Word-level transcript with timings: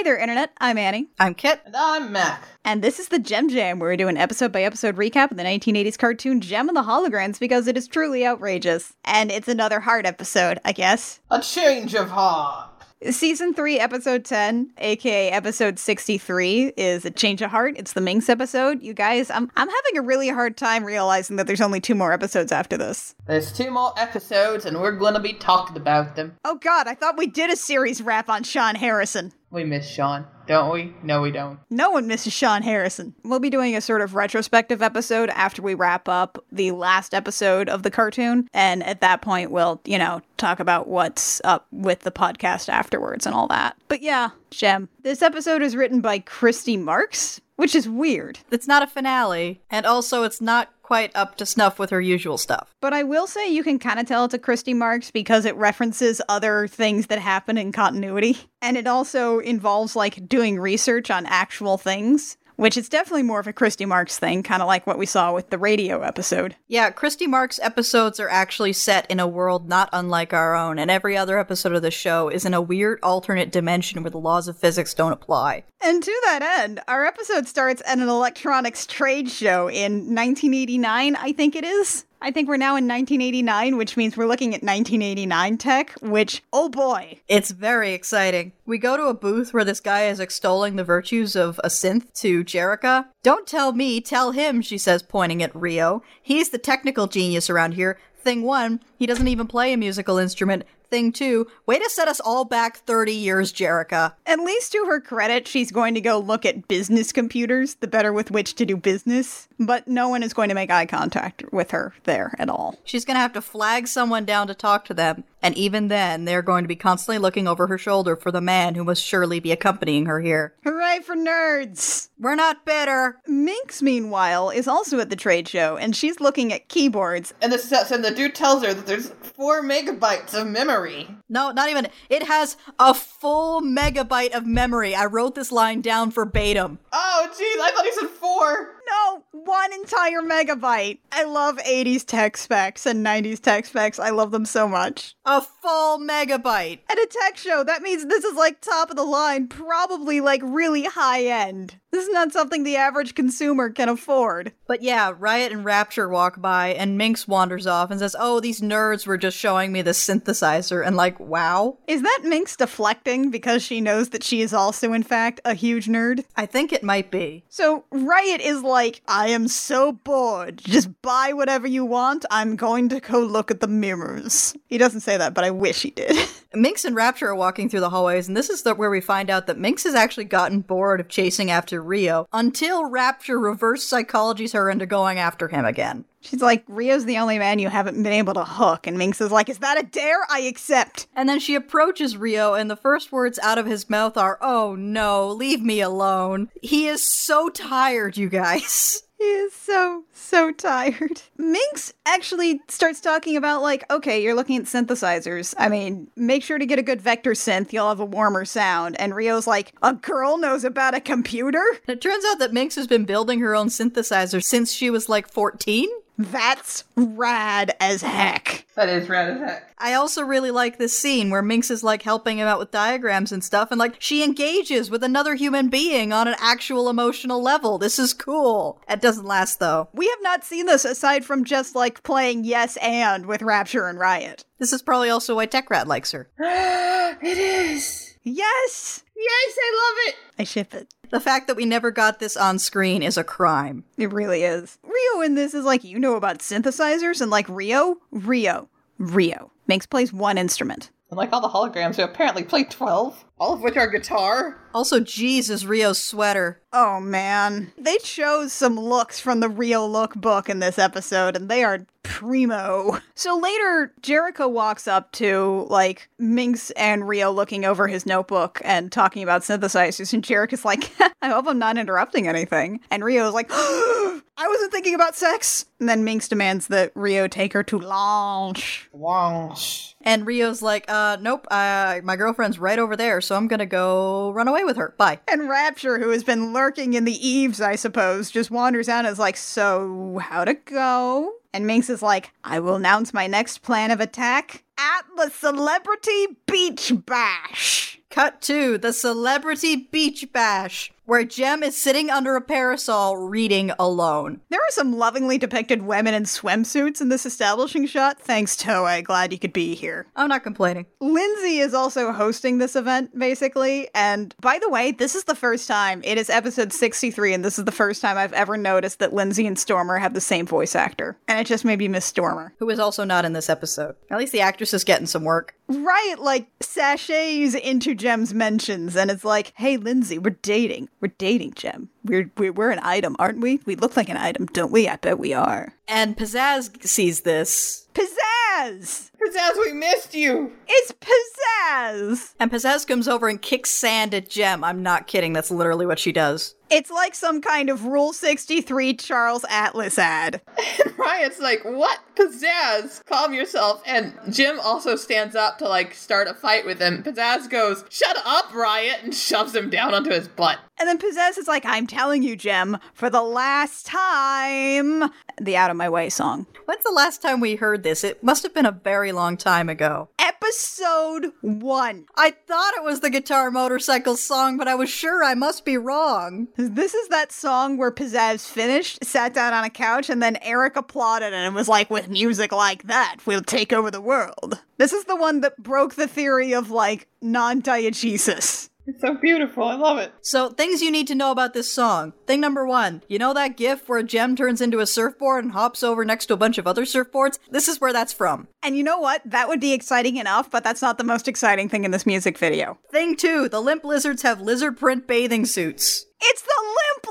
Hey 0.00 0.04
there, 0.04 0.16
Internet. 0.16 0.52
I'm 0.56 0.78
Annie. 0.78 1.10
I'm 1.18 1.34
Kit. 1.34 1.60
And 1.66 1.76
I'm 1.76 2.10
Mac. 2.10 2.42
And 2.64 2.80
this 2.80 2.98
is 2.98 3.08
the 3.08 3.18
Jem 3.18 3.50
Jam, 3.50 3.78
where 3.78 3.90
we 3.90 3.98
do 3.98 4.08
an 4.08 4.16
episode 4.16 4.50
by 4.50 4.62
episode 4.62 4.96
recap 4.96 5.30
of 5.30 5.36
the 5.36 5.42
1980s 5.42 5.98
cartoon 5.98 6.40
Jem 6.40 6.68
and 6.70 6.76
the 6.76 6.84
Holograms 6.84 7.38
because 7.38 7.66
it 7.66 7.76
is 7.76 7.86
truly 7.86 8.26
outrageous. 8.26 8.94
And 9.04 9.30
it's 9.30 9.46
another 9.46 9.78
hard 9.78 10.06
episode, 10.06 10.58
I 10.64 10.72
guess. 10.72 11.20
A 11.30 11.42
change 11.42 11.94
of 11.94 12.08
heart. 12.08 12.70
Season 13.10 13.52
3, 13.52 13.78
episode 13.78 14.24
10, 14.24 14.72
aka 14.78 15.30
episode 15.30 15.78
63, 15.78 16.72
is 16.78 17.04
A 17.04 17.10
Change 17.10 17.42
of 17.42 17.50
Heart. 17.50 17.74
It's 17.76 17.92
the 17.92 18.00
Minx 18.00 18.30
episode. 18.30 18.82
You 18.82 18.94
guys, 18.94 19.30
I'm, 19.30 19.50
I'm 19.54 19.68
having 19.68 19.98
a 19.98 20.02
really 20.02 20.30
hard 20.30 20.56
time 20.56 20.82
realizing 20.82 21.36
that 21.36 21.46
there's 21.46 21.60
only 21.60 21.80
two 21.80 21.94
more 21.94 22.12
episodes 22.12 22.52
after 22.52 22.78
this. 22.78 23.14
There's 23.26 23.52
two 23.52 23.70
more 23.70 23.92
episodes, 23.98 24.64
and 24.64 24.80
we're 24.80 24.96
gonna 24.96 25.20
be 25.20 25.34
talking 25.34 25.76
about 25.76 26.16
them. 26.16 26.36
Oh 26.44 26.56
god, 26.56 26.88
I 26.88 26.94
thought 26.94 27.18
we 27.18 27.26
did 27.26 27.50
a 27.50 27.56
series 27.56 28.00
wrap 28.00 28.30
on 28.30 28.42
Sean 28.42 28.74
Harrison. 28.74 29.32
We 29.52 29.64
miss 29.64 29.88
Sean, 29.88 30.26
don't 30.46 30.72
we? 30.72 30.94
No, 31.02 31.22
we 31.22 31.32
don't. 31.32 31.58
No 31.70 31.90
one 31.90 32.06
misses 32.06 32.32
Sean 32.32 32.62
Harrison. 32.62 33.16
We'll 33.24 33.40
be 33.40 33.50
doing 33.50 33.74
a 33.74 33.80
sort 33.80 34.00
of 34.00 34.14
retrospective 34.14 34.80
episode 34.80 35.28
after 35.30 35.60
we 35.60 35.74
wrap 35.74 36.08
up 36.08 36.44
the 36.52 36.70
last 36.70 37.14
episode 37.14 37.68
of 37.68 37.82
the 37.82 37.90
cartoon. 37.90 38.48
And 38.54 38.84
at 38.84 39.00
that 39.00 39.22
point, 39.22 39.50
we'll, 39.50 39.80
you 39.84 39.98
know, 39.98 40.22
talk 40.36 40.60
about 40.60 40.86
what's 40.86 41.40
up 41.42 41.66
with 41.72 42.00
the 42.00 42.12
podcast 42.12 42.68
afterwards 42.68 43.26
and 43.26 43.34
all 43.34 43.48
that. 43.48 43.76
But 43.88 44.02
yeah, 44.02 44.30
Jem. 44.50 44.88
This 45.02 45.20
episode 45.20 45.62
is 45.62 45.74
written 45.74 46.00
by 46.00 46.20
Christy 46.20 46.76
Marks, 46.76 47.40
which 47.56 47.74
is 47.74 47.88
weird. 47.88 48.38
It's 48.52 48.68
not 48.68 48.84
a 48.84 48.86
finale, 48.86 49.60
and 49.68 49.84
also 49.84 50.22
it's 50.22 50.40
not 50.40 50.72
quite 50.90 51.14
up 51.14 51.36
to 51.36 51.46
snuff 51.46 51.78
with 51.78 51.90
her 51.90 52.00
usual 52.00 52.36
stuff. 52.36 52.74
But 52.80 52.92
I 52.92 53.04
will 53.04 53.28
say 53.28 53.48
you 53.48 53.62
can 53.62 53.78
kind 53.78 54.00
of 54.00 54.06
tell 54.06 54.24
it's 54.24 54.34
a 54.34 54.40
Christy 54.40 54.74
Marks 54.74 55.12
because 55.12 55.44
it 55.44 55.54
references 55.54 56.20
other 56.28 56.66
things 56.66 57.06
that 57.06 57.20
happen 57.20 57.56
in 57.56 57.70
continuity. 57.70 58.36
And 58.60 58.76
it 58.76 58.88
also 58.88 59.38
involves 59.38 59.94
like 59.94 60.28
doing 60.28 60.58
research 60.58 61.08
on 61.08 61.26
actual 61.26 61.78
things 61.78 62.36
which 62.60 62.76
is 62.76 62.90
definitely 62.90 63.22
more 63.22 63.40
of 63.40 63.46
a 63.46 63.54
Christy 63.54 63.86
Marks 63.86 64.18
thing, 64.18 64.42
kind 64.42 64.60
of 64.60 64.68
like 64.68 64.86
what 64.86 64.98
we 64.98 65.06
saw 65.06 65.32
with 65.32 65.48
the 65.48 65.56
radio 65.56 66.02
episode. 66.02 66.56
Yeah, 66.68 66.90
Christy 66.90 67.26
Marks 67.26 67.58
episodes 67.62 68.20
are 68.20 68.28
actually 68.28 68.74
set 68.74 69.10
in 69.10 69.18
a 69.18 69.26
world 69.26 69.66
not 69.66 69.88
unlike 69.94 70.34
our 70.34 70.54
own, 70.54 70.78
and 70.78 70.90
every 70.90 71.16
other 71.16 71.38
episode 71.38 71.72
of 71.72 71.80
the 71.80 71.90
show 71.90 72.28
is 72.28 72.44
in 72.44 72.52
a 72.52 72.60
weird 72.60 72.98
alternate 73.02 73.50
dimension 73.50 74.02
where 74.02 74.10
the 74.10 74.18
laws 74.18 74.46
of 74.46 74.58
physics 74.58 74.92
don't 74.92 75.12
apply. 75.12 75.64
And 75.80 76.02
to 76.02 76.20
that 76.26 76.60
end, 76.60 76.80
our 76.86 77.06
episode 77.06 77.48
starts 77.48 77.80
at 77.86 77.98
an 77.98 78.08
electronics 78.08 78.86
trade 78.86 79.30
show 79.30 79.70
in 79.70 80.14
1989, 80.14 81.16
I 81.16 81.32
think 81.32 81.56
it 81.56 81.64
is. 81.64 82.04
I 82.22 82.30
think 82.30 82.48
we're 82.48 82.58
now 82.58 82.76
in 82.76 82.86
1989, 82.86 83.78
which 83.78 83.96
means 83.96 84.14
we're 84.14 84.26
looking 84.26 84.54
at 84.54 84.62
1989 84.62 85.56
tech, 85.56 85.92
which, 86.02 86.42
oh 86.52 86.68
boy. 86.68 87.20
It's 87.28 87.50
very 87.50 87.94
exciting. 87.94 88.52
We 88.66 88.76
go 88.76 88.98
to 88.98 89.06
a 89.06 89.14
booth 89.14 89.54
where 89.54 89.64
this 89.64 89.80
guy 89.80 90.06
is 90.06 90.20
extolling 90.20 90.76
the 90.76 90.84
virtues 90.84 91.34
of 91.34 91.58
a 91.64 91.68
synth 91.68 92.12
to 92.20 92.44
Jerrica. 92.44 93.06
Don't 93.22 93.46
tell 93.46 93.72
me, 93.72 94.02
tell 94.02 94.32
him, 94.32 94.60
she 94.60 94.76
says, 94.76 95.02
pointing 95.02 95.42
at 95.42 95.56
Rio. 95.56 96.02
He's 96.22 96.50
the 96.50 96.58
technical 96.58 97.06
genius 97.06 97.48
around 97.48 97.72
here. 97.72 97.98
Thing 98.22 98.42
one, 98.42 98.80
he 98.98 99.06
doesn't 99.06 99.28
even 99.28 99.46
play 99.46 99.72
a 99.72 99.78
musical 99.78 100.18
instrument 100.18 100.64
thing 100.90 101.12
too. 101.12 101.46
Way 101.66 101.78
to 101.78 101.88
set 101.88 102.08
us 102.08 102.20
all 102.20 102.44
back 102.44 102.78
30 102.78 103.12
years, 103.12 103.52
Jerrica. 103.52 104.14
At 104.26 104.40
least 104.40 104.72
to 104.72 104.84
her 104.86 105.00
credit, 105.00 105.48
she's 105.48 105.70
going 105.70 105.94
to 105.94 106.00
go 106.00 106.18
look 106.18 106.44
at 106.44 106.68
business 106.68 107.12
computers, 107.12 107.76
the 107.76 107.86
better 107.86 108.12
with 108.12 108.30
which 108.30 108.54
to 108.56 108.66
do 108.66 108.76
business, 108.76 109.48
but 109.58 109.88
no 109.88 110.08
one 110.08 110.22
is 110.22 110.34
going 110.34 110.48
to 110.48 110.54
make 110.54 110.70
eye 110.70 110.86
contact 110.86 111.44
with 111.52 111.70
her 111.70 111.94
there 112.04 112.34
at 112.38 112.48
all. 112.48 112.76
She's 112.84 113.04
going 113.04 113.14
to 113.14 113.20
have 113.20 113.32
to 113.34 113.42
flag 113.42 113.88
someone 113.88 114.24
down 114.24 114.48
to 114.48 114.54
talk 114.54 114.84
to 114.86 114.94
them, 114.94 115.24
and 115.42 115.56
even 115.56 115.88
then, 115.88 116.24
they're 116.24 116.42
going 116.42 116.64
to 116.64 116.68
be 116.68 116.76
constantly 116.76 117.18
looking 117.18 117.48
over 117.48 117.66
her 117.66 117.78
shoulder 117.78 118.16
for 118.16 118.30
the 118.30 118.40
man 118.40 118.74
who 118.74 118.84
must 118.84 119.02
surely 119.02 119.40
be 119.40 119.52
accompanying 119.52 120.06
her 120.06 120.20
here. 120.20 120.54
Hooray 120.64 121.00
for 121.00 121.16
nerds! 121.16 122.08
We're 122.18 122.34
not 122.34 122.66
bitter. 122.66 123.18
Minx, 123.26 123.80
meanwhile, 123.80 124.50
is 124.50 124.68
also 124.68 125.00
at 125.00 125.08
the 125.08 125.16
trade 125.16 125.48
show, 125.48 125.76
and 125.76 125.96
she's 125.96 126.20
looking 126.20 126.52
at 126.52 126.68
keyboards. 126.68 127.32
And 127.40 127.52
the, 127.52 127.88
and 127.92 128.04
the 128.04 128.10
dude 128.10 128.34
tells 128.34 128.62
her 128.64 128.74
that 128.74 128.86
there's 128.86 129.08
four 129.08 129.62
megabytes 129.62 130.34
of 130.34 130.46
memory. 130.46 131.08
No, 131.28 131.50
not 131.50 131.70
even. 131.70 131.88
It 132.10 132.24
has 132.24 132.56
a 132.78 132.92
full 132.92 133.62
megabyte 133.62 134.32
of 134.32 134.46
memory. 134.46 134.94
I 134.94 135.06
wrote 135.06 135.34
this 135.34 135.50
line 135.50 135.80
down 135.80 136.10
verbatim. 136.10 136.78
Oh, 136.92 137.28
jeez, 137.30 137.60
I 137.60 137.72
thought 137.74 137.84
he 137.84 137.92
said 137.92 138.08
four. 138.08 138.79
No, 138.90 139.24
one 139.32 139.72
entire 139.72 140.20
megabyte. 140.20 140.98
I 141.12 141.24
love 141.24 141.58
80s 141.58 142.04
tech 142.04 142.36
specs 142.36 142.86
and 142.86 143.04
90s 143.04 143.40
tech 143.40 143.66
specs. 143.66 143.98
I 143.98 144.10
love 144.10 144.30
them 144.32 144.44
so 144.44 144.66
much. 144.66 145.14
A 145.24 145.40
full 145.40 145.98
megabyte. 145.98 146.80
At 146.88 146.98
a 146.98 147.08
tech 147.10 147.36
show, 147.36 147.62
that 147.64 147.82
means 147.82 148.06
this 148.06 148.24
is 148.24 148.36
like 148.36 148.60
top 148.60 148.90
of 148.90 148.96
the 148.96 149.04
line, 149.04 149.48
probably 149.48 150.20
like 150.20 150.40
really 150.44 150.84
high 150.84 151.24
end. 151.24 151.76
This 151.92 152.06
is 152.06 152.12
not 152.12 152.32
something 152.32 152.62
the 152.62 152.76
average 152.76 153.14
consumer 153.14 153.68
can 153.70 153.88
afford. 153.88 154.52
But 154.68 154.82
yeah, 154.82 155.12
Riot 155.16 155.50
and 155.50 155.64
Rapture 155.64 156.08
walk 156.08 156.40
by, 156.40 156.68
and 156.68 156.96
Minx 156.96 157.26
wanders 157.26 157.66
off 157.66 157.90
and 157.90 157.98
says, 157.98 158.14
Oh, 158.18 158.38
these 158.38 158.60
nerds 158.60 159.06
were 159.06 159.18
just 159.18 159.36
showing 159.36 159.72
me 159.72 159.82
the 159.82 159.90
synthesizer, 159.90 160.86
and 160.86 160.96
like, 160.96 161.18
wow. 161.18 161.78
Is 161.88 162.02
that 162.02 162.20
Minx 162.24 162.56
deflecting 162.56 163.30
because 163.30 163.62
she 163.62 163.80
knows 163.80 164.10
that 164.10 164.22
she 164.22 164.40
is 164.40 164.54
also, 164.54 164.92
in 164.92 165.02
fact, 165.02 165.40
a 165.44 165.54
huge 165.54 165.86
nerd? 165.86 166.24
I 166.36 166.46
think 166.46 166.72
it 166.72 166.84
might 166.84 167.10
be. 167.10 167.44
So 167.48 167.84
Riot 167.90 168.40
is 168.40 168.62
like, 168.62 168.79
I 169.06 169.28
am 169.28 169.46
so 169.48 169.92
bored. 169.92 170.58
Just 170.58 171.02
buy 171.02 171.32
whatever 171.34 171.66
you 171.66 171.84
want. 171.84 172.24
I'm 172.30 172.56
going 172.56 172.88
to 172.88 173.00
go 173.00 173.20
look 173.20 173.50
at 173.50 173.60
the 173.60 173.68
mirrors. 173.68 174.54
He 174.68 174.78
doesn't 174.78 175.00
say 175.00 175.16
that, 175.16 175.34
but 175.34 175.44
I 175.44 175.50
wish 175.50 175.82
he 175.82 175.90
did. 175.90 176.16
Minx 176.54 176.84
and 176.84 176.96
Rapture 176.96 177.28
are 177.28 177.34
walking 177.34 177.68
through 177.68 177.80
the 177.80 177.90
hallways, 177.90 178.26
and 178.26 178.36
this 178.36 178.48
is 178.48 178.62
the, 178.62 178.74
where 178.74 178.90
we 178.90 179.00
find 179.00 179.28
out 179.28 179.46
that 179.46 179.58
Minx 179.58 179.84
has 179.84 179.94
actually 179.94 180.24
gotten 180.24 180.60
bored 180.60 180.98
of 180.98 181.08
chasing 181.08 181.50
after 181.50 181.82
Rio 181.82 182.26
until 182.32 182.86
Rapture 182.86 183.38
reverse 183.38 183.88
psychologies 183.88 184.54
her 184.54 184.70
into 184.70 184.86
going 184.86 185.18
after 185.18 185.48
him 185.48 185.64
again. 185.64 186.06
She's 186.20 186.42
like, 186.42 186.64
Rio's 186.68 187.06
the 187.06 187.18
only 187.18 187.38
man 187.38 187.58
you 187.58 187.68
haven't 187.68 188.02
been 188.02 188.12
able 188.12 188.34
to 188.34 188.44
hook. 188.44 188.86
And 188.86 188.98
Minx 188.98 189.20
is 189.20 189.32
like, 189.32 189.48
Is 189.48 189.58
that 189.58 189.80
a 189.80 189.82
dare? 189.82 190.20
I 190.30 190.40
accept. 190.40 191.06
And 191.14 191.28
then 191.28 191.40
she 191.40 191.54
approaches 191.54 192.16
Rio, 192.16 192.54
and 192.54 192.70
the 192.70 192.76
first 192.76 193.10
words 193.10 193.38
out 193.38 193.58
of 193.58 193.66
his 193.66 193.88
mouth 193.88 194.16
are, 194.16 194.38
Oh 194.40 194.74
no, 194.74 195.28
leave 195.28 195.62
me 195.62 195.80
alone. 195.80 196.50
He 196.62 196.86
is 196.86 197.02
so 197.02 197.48
tired, 197.48 198.16
you 198.16 198.28
guys. 198.28 199.02
He 199.20 199.26
is 199.26 199.52
so, 199.52 200.04
so 200.14 200.50
tired. 200.50 201.20
Minx 201.36 201.92
actually 202.06 202.62
starts 202.68 203.02
talking 203.02 203.36
about, 203.36 203.60
like, 203.60 203.84
okay, 203.92 204.22
you're 204.22 204.34
looking 204.34 204.56
at 204.56 204.64
synthesizers. 204.64 205.54
I 205.58 205.68
mean, 205.68 206.08
make 206.16 206.42
sure 206.42 206.56
to 206.56 206.64
get 206.64 206.78
a 206.78 206.82
good 206.82 207.02
vector 207.02 207.32
synth, 207.32 207.70
you'll 207.70 207.90
have 207.90 208.00
a 208.00 208.04
warmer 208.06 208.46
sound. 208.46 208.98
And 208.98 209.14
Rio's 209.14 209.46
like, 209.46 209.74
a 209.82 209.92
girl 209.92 210.38
knows 210.38 210.64
about 210.64 210.94
a 210.94 211.02
computer? 211.02 211.62
It 211.86 212.00
turns 212.00 212.24
out 212.30 212.38
that 212.38 212.54
Minx 212.54 212.76
has 212.76 212.86
been 212.86 213.04
building 213.04 213.40
her 213.40 213.54
own 213.54 213.66
synthesizer 213.66 214.42
since 214.42 214.72
she 214.72 214.88
was 214.88 215.10
like 215.10 215.28
14. 215.28 215.90
That's 216.20 216.84
rad 216.96 217.74
as 217.80 218.02
heck. 218.02 218.66
That 218.76 218.90
is 218.90 219.08
rad 219.08 219.30
as 219.30 219.40
heck. 219.40 219.74
I 219.78 219.94
also 219.94 220.22
really 220.22 220.50
like 220.50 220.76
this 220.76 220.96
scene 220.96 221.30
where 221.30 221.40
Minx 221.40 221.70
is 221.70 221.82
like 221.82 222.02
helping 222.02 222.36
him 222.36 222.46
out 222.46 222.58
with 222.58 222.70
diagrams 222.70 223.32
and 223.32 223.42
stuff, 223.42 223.70
and 223.70 223.78
like 223.78 223.96
she 224.00 224.22
engages 224.22 224.90
with 224.90 225.02
another 225.02 225.34
human 225.34 225.70
being 225.70 226.12
on 226.12 226.28
an 226.28 226.34
actual 226.38 226.90
emotional 226.90 227.42
level. 227.42 227.78
This 227.78 227.98
is 227.98 228.12
cool. 228.12 228.82
It 228.86 229.00
doesn't 229.00 229.24
last 229.24 229.60
though. 229.60 229.88
We 229.94 230.08
have 230.08 230.18
not 230.20 230.44
seen 230.44 230.66
this 230.66 230.84
aside 230.84 231.24
from 231.24 231.42
just 231.42 231.74
like 231.74 232.02
playing 232.02 232.44
Yes 232.44 232.76
and 232.82 233.24
with 233.24 233.40
Rapture 233.40 233.88
and 233.88 233.98
Riot. 233.98 234.44
This 234.58 234.74
is 234.74 234.82
probably 234.82 235.08
also 235.08 235.36
why 235.36 235.46
Techrat 235.46 235.86
likes 235.86 236.12
her. 236.12 236.28
it 236.38 237.38
is. 237.38 238.14
Yes! 238.22 239.04
Yes, 239.20 239.58
I 239.58 239.76
love 239.76 240.08
it. 240.08 240.16
I 240.38 240.44
ship 240.44 240.74
it. 240.74 240.94
The 241.10 241.20
fact 241.20 241.46
that 241.46 241.56
we 241.56 241.66
never 241.66 241.90
got 241.90 242.20
this 242.20 242.36
on 242.36 242.58
screen 242.58 243.02
is 243.02 243.18
a 243.18 243.24
crime. 243.24 243.84
It 243.98 244.12
really 244.12 244.44
is. 244.44 244.78
Rio 244.82 245.22
in 245.22 245.34
this 245.34 245.54
is 245.54 245.64
like, 245.64 245.84
you 245.84 245.98
know 245.98 246.14
about 246.14 246.38
synthesizers, 246.38 247.20
and 247.20 247.30
like 247.30 247.48
Rio, 247.48 247.96
Rio, 248.10 248.68
Rio. 248.98 249.50
Makes 249.66 249.86
plays 249.86 250.12
one 250.12 250.38
instrument. 250.38 250.90
And 251.10 251.18
like 251.18 251.32
all 251.32 251.40
the 251.40 251.48
holograms, 251.48 251.96
who 251.96 252.02
apparently 252.02 252.44
play 252.44 252.62
12, 252.62 253.24
all 253.38 253.52
of 253.52 253.62
which 253.62 253.76
are 253.76 253.88
guitar. 253.88 254.58
Also, 254.72 255.00
Jesus, 255.00 255.64
Rio's 255.64 256.00
sweater. 256.00 256.62
Oh 256.72 257.00
man. 257.00 257.72
They 257.76 257.98
chose 257.98 258.52
some 258.52 258.78
looks 258.78 259.18
from 259.18 259.40
the 259.40 259.48
Rio 259.48 259.86
lookbook 259.86 260.48
in 260.48 260.60
this 260.60 260.78
episode, 260.78 261.34
and 261.34 261.48
they 261.48 261.64
are 261.64 261.86
primo. 262.10 262.98
So 263.14 263.38
later, 263.38 263.92
Jerrica 264.02 264.50
walks 264.50 264.88
up 264.88 265.12
to 265.12 265.66
like 265.70 266.08
Minx 266.18 266.70
and 266.72 267.06
Rio 267.06 267.30
looking 267.30 267.64
over 267.64 267.86
his 267.86 268.04
notebook 268.04 268.60
and 268.64 268.90
talking 268.90 269.22
about 269.22 269.42
synthesizers, 269.42 270.12
and 270.12 270.22
Jerrica's 270.22 270.64
like, 270.64 270.90
I 271.22 271.28
hope 271.28 271.46
I'm 271.46 271.58
not 271.58 271.78
interrupting 271.78 272.26
anything. 272.26 272.80
And 272.90 273.04
Rio's 273.04 273.34
like, 273.34 273.50
I 273.52 274.46
wasn't 274.48 274.72
thinking 274.72 274.94
about 274.94 275.16
sex. 275.16 275.66
And 275.78 275.88
then 275.88 276.02
Minx 276.02 276.28
demands 276.28 276.68
that 276.68 276.92
Rio 276.94 277.28
take 277.28 277.52
her 277.52 277.62
to 277.64 277.78
lunch. 277.78 278.88
Lunch. 278.92 279.96
And 280.02 280.26
Rio's 280.26 280.62
like, 280.62 280.86
uh, 280.88 281.18
nope, 281.20 281.46
uh, 281.50 282.00
my 282.02 282.16
girlfriend's 282.16 282.58
right 282.58 282.78
over 282.78 282.96
there, 282.96 283.20
so 283.20 283.36
I'm 283.36 283.48
gonna 283.48 283.66
go 283.66 284.32
run 284.32 284.48
away 284.48 284.64
with 284.64 284.76
her. 284.78 284.94
Bye. 284.96 285.20
And 285.28 285.48
Rapture, 285.48 285.98
who 285.98 286.08
has 286.08 286.24
been 286.24 286.52
lurking 286.52 286.94
in 286.94 287.04
the 287.04 287.26
eaves, 287.28 287.60
I 287.60 287.76
suppose, 287.76 288.30
just 288.30 288.50
wanders 288.50 288.88
out 288.88 289.04
and 289.04 289.12
is 289.12 289.18
like, 289.18 289.36
So, 289.36 290.18
how'd 290.22 290.48
it 290.48 290.64
go? 290.64 291.34
And 291.52 291.66
Minx 291.66 291.90
is 291.90 292.02
like, 292.02 292.32
I 292.44 292.60
will 292.60 292.76
announce 292.76 293.12
my 293.12 293.26
next 293.26 293.58
plan 293.58 293.90
of 293.90 294.00
attack 294.00 294.64
at 294.78 295.02
the 295.16 295.30
Celebrity 295.30 296.38
Beach 296.46 296.92
Bash. 297.06 298.00
Cut 298.10 298.42
to 298.42 298.76
the 298.76 298.92
celebrity 298.92 299.76
beach 299.76 300.32
bash, 300.32 300.92
where 301.04 301.24
Jem 301.24 301.62
is 301.62 301.76
sitting 301.76 302.08
under 302.10 302.36
a 302.36 302.40
parasol 302.40 303.16
reading 303.16 303.72
alone. 303.78 304.40
There 304.48 304.60
are 304.60 304.70
some 304.70 304.96
lovingly 304.96 305.38
depicted 305.38 305.82
women 305.82 306.14
in 306.14 306.22
swimsuits 306.22 307.00
in 307.00 307.08
this 307.08 307.26
establishing 307.26 307.86
shot. 307.86 308.20
Thanks, 308.20 308.56
Toei. 308.56 309.02
Glad 309.02 309.32
you 309.32 309.38
could 309.38 309.52
be 309.52 309.74
here. 309.74 310.06
I'm 310.14 310.28
not 310.28 310.44
complaining. 310.44 310.86
Lindsey 311.00 311.58
is 311.58 311.74
also 311.74 312.12
hosting 312.12 312.58
this 312.58 312.76
event, 312.76 313.18
basically. 313.18 313.88
And 313.94 314.34
by 314.40 314.58
the 314.58 314.70
way, 314.70 314.92
this 314.92 315.14
is 315.14 315.24
the 315.24 315.34
first 315.34 315.66
time, 315.66 316.00
it 316.04 316.16
is 316.16 316.30
episode 316.30 316.72
63, 316.72 317.34
and 317.34 317.44
this 317.44 317.58
is 317.58 317.64
the 317.64 317.72
first 317.72 318.00
time 318.00 318.16
I've 318.16 318.32
ever 318.32 318.56
noticed 318.56 319.00
that 319.00 319.12
Lindsey 319.12 319.46
and 319.46 319.58
Stormer 319.58 319.98
have 319.98 320.14
the 320.14 320.20
same 320.20 320.46
voice 320.46 320.76
actor. 320.76 321.18
And 321.26 321.40
it 321.40 321.46
just 321.46 321.64
made 321.64 321.80
me 321.80 321.88
miss 321.88 322.04
Stormer. 322.04 322.54
Who 322.58 322.70
is 322.70 322.78
also 322.78 323.04
not 323.04 323.24
in 323.24 323.32
this 323.32 323.50
episode. 323.50 323.96
At 324.10 324.18
least 324.18 324.32
the 324.32 324.40
actress 324.42 324.72
is 324.72 324.84
getting 324.84 325.06
some 325.06 325.24
work. 325.24 325.54
Right, 325.68 326.16
like 326.18 326.48
sachets 326.60 327.54
into 327.54 327.94
Jem's 327.94 328.34
mentions, 328.34 328.96
and 328.96 329.10
it's 329.10 329.24
like, 329.24 329.52
hey, 329.56 329.76
Lindsey, 329.76 330.18
we're 330.18 330.30
dating. 330.30 330.88
We're 331.00 331.08
dating, 331.18 331.54
Jem. 331.54 331.88
We're, 332.04 332.30
we're, 332.36 332.52
we're 332.52 332.70
an 332.70 332.80
item, 332.82 333.16
aren't 333.18 333.40
we? 333.40 333.60
We 333.66 333.76
look 333.76 333.96
like 333.96 334.08
an 334.08 334.16
item, 334.16 334.46
don't 334.46 334.72
we? 334.72 334.88
I 334.88 334.96
bet 334.96 335.18
we 335.18 335.34
are. 335.34 335.74
And 335.86 336.16
Pizzazz 336.16 336.86
sees 336.86 337.22
this. 337.22 337.86
Pizzazz! 337.94 339.10
Pizzazz, 339.20 339.56
we 339.58 339.72
missed 339.72 340.14
you! 340.14 340.52
It's 340.66 340.92
Pizzazz! 340.92 342.34
And 342.38 342.50
Pizzazz 342.50 342.86
comes 342.86 343.08
over 343.08 343.28
and 343.28 343.40
kicks 343.42 343.70
sand 343.70 344.14
at 344.14 344.30
Jem. 344.30 344.62
I'm 344.62 344.82
not 344.82 345.06
kidding, 345.06 345.32
that's 345.32 345.50
literally 345.50 345.86
what 345.86 345.98
she 345.98 346.12
does. 346.12 346.54
It's 346.70 346.90
like 346.90 347.16
some 347.16 347.40
kind 347.40 347.68
of 347.68 347.84
Rule 347.86 348.12
63 348.12 348.94
Charles 348.94 349.44
Atlas 349.50 349.98
ad. 349.98 350.40
And 350.84 350.96
Riot's 350.98 351.40
like, 351.40 351.64
what? 351.64 351.98
Pizzazz, 352.14 353.04
calm 353.06 353.34
yourself. 353.34 353.82
And 353.86 354.14
Jim 354.30 354.60
also 354.60 354.94
stands 354.96 355.34
up 355.34 355.58
to 355.58 355.68
like 355.68 355.94
start 355.94 356.28
a 356.28 356.34
fight 356.34 356.64
with 356.64 356.78
him. 356.80 357.02
Pizzazz 357.02 357.50
goes, 357.50 357.84
shut 357.90 358.16
up, 358.24 358.54
Riot, 358.54 359.00
and 359.02 359.14
shoves 359.14 359.54
him 359.54 359.68
down 359.68 359.94
onto 359.94 360.10
his 360.10 360.28
butt. 360.28 360.58
And 360.78 360.88
then 360.88 360.98
Pizzazz 360.98 361.38
is 361.38 361.48
like, 361.48 361.64
I'm 361.66 361.86
telling 361.90 362.22
you, 362.22 362.36
Jem, 362.36 362.78
for 362.94 363.10
the 363.10 363.20
last 363.22 363.84
time. 363.84 365.10
The 365.40 365.56
Out 365.56 365.70
of 365.72 365.76
My 365.76 365.88
Way 365.88 366.08
song. 366.08 366.46
When's 366.66 366.84
the 366.84 366.92
last 366.92 367.20
time 367.20 367.40
we 367.40 367.56
heard 367.56 367.82
this? 367.82 368.04
It 368.04 368.22
must 368.22 368.44
have 368.44 368.54
been 368.54 368.64
a 368.64 368.70
very 368.70 369.10
long 369.10 369.36
time 369.36 369.68
ago. 369.68 370.08
Episode 370.18 371.32
1. 371.40 372.06
I 372.16 372.30
thought 372.30 372.74
it 372.76 372.84
was 372.84 373.00
the 373.00 373.10
Guitar 373.10 373.50
Motorcycle 373.50 374.16
song, 374.16 374.56
but 374.56 374.68
I 374.68 374.76
was 374.76 374.88
sure 374.88 375.24
I 375.24 375.34
must 375.34 375.64
be 375.64 375.76
wrong. 375.76 376.46
This 376.56 376.94
is 376.94 377.08
that 377.08 377.32
song 377.32 377.76
where 377.76 377.90
Pizzazz 377.90 378.48
finished, 378.48 379.04
sat 379.04 379.34
down 379.34 379.52
on 379.52 379.64
a 379.64 379.70
couch, 379.70 380.08
and 380.08 380.22
then 380.22 380.38
Eric 380.42 380.76
applauded 380.76 381.32
and 381.32 381.54
was 381.54 381.68
like, 381.68 381.90
with 381.90 382.08
music 382.08 382.52
like 382.52 382.84
that, 382.84 383.16
we'll 383.26 383.42
take 383.42 383.72
over 383.72 383.90
the 383.90 384.00
world. 384.00 384.62
This 384.78 384.92
is 384.92 385.04
the 385.04 385.16
one 385.16 385.40
that 385.42 385.62
broke 385.62 385.96
the 385.96 386.06
theory 386.06 386.54
of 386.54 386.70
like 386.70 387.08
non 387.20 387.60
diegesis. 387.60 388.69
It's 388.90 389.02
so 389.02 389.14
beautiful. 389.14 389.62
I 389.62 389.76
love 389.76 389.98
it. 389.98 390.12
So, 390.20 390.50
things 390.50 390.82
you 390.82 390.90
need 390.90 391.06
to 391.06 391.14
know 391.14 391.30
about 391.30 391.54
this 391.54 391.70
song. 391.70 392.12
Thing 392.26 392.40
number 392.40 392.66
one, 392.66 393.04
you 393.06 393.20
know 393.20 393.32
that 393.34 393.56
gif 393.56 393.88
where 393.88 394.00
a 394.00 394.02
gem 394.02 394.34
turns 394.34 394.60
into 394.60 394.80
a 394.80 394.86
surfboard 394.86 395.44
and 395.44 395.52
hops 395.52 395.84
over 395.84 396.04
next 396.04 396.26
to 396.26 396.34
a 396.34 396.36
bunch 396.36 396.58
of 396.58 396.66
other 396.66 396.82
surfboards? 396.82 397.38
This 397.50 397.68
is 397.68 397.80
where 397.80 397.92
that's 397.92 398.12
from. 398.12 398.48
And 398.64 398.76
you 398.76 398.82
know 398.82 398.98
what? 398.98 399.22
That 399.24 399.46
would 399.46 399.60
be 399.60 399.72
exciting 399.72 400.16
enough, 400.16 400.50
but 400.50 400.64
that's 400.64 400.82
not 400.82 400.98
the 400.98 401.04
most 401.04 401.28
exciting 401.28 401.68
thing 401.68 401.84
in 401.84 401.92
this 401.92 402.04
music 402.04 402.36
video. 402.36 402.78
Thing 402.90 403.14
two, 403.14 403.48
the 403.48 403.60
limp 403.60 403.84
lizards 403.84 404.22
have 404.22 404.40
lizard 404.40 404.76
print 404.76 405.06
bathing 405.06 405.46
suits. 405.46 406.06
It's 406.20 406.42
the 406.42 406.60
limp 406.60 407.06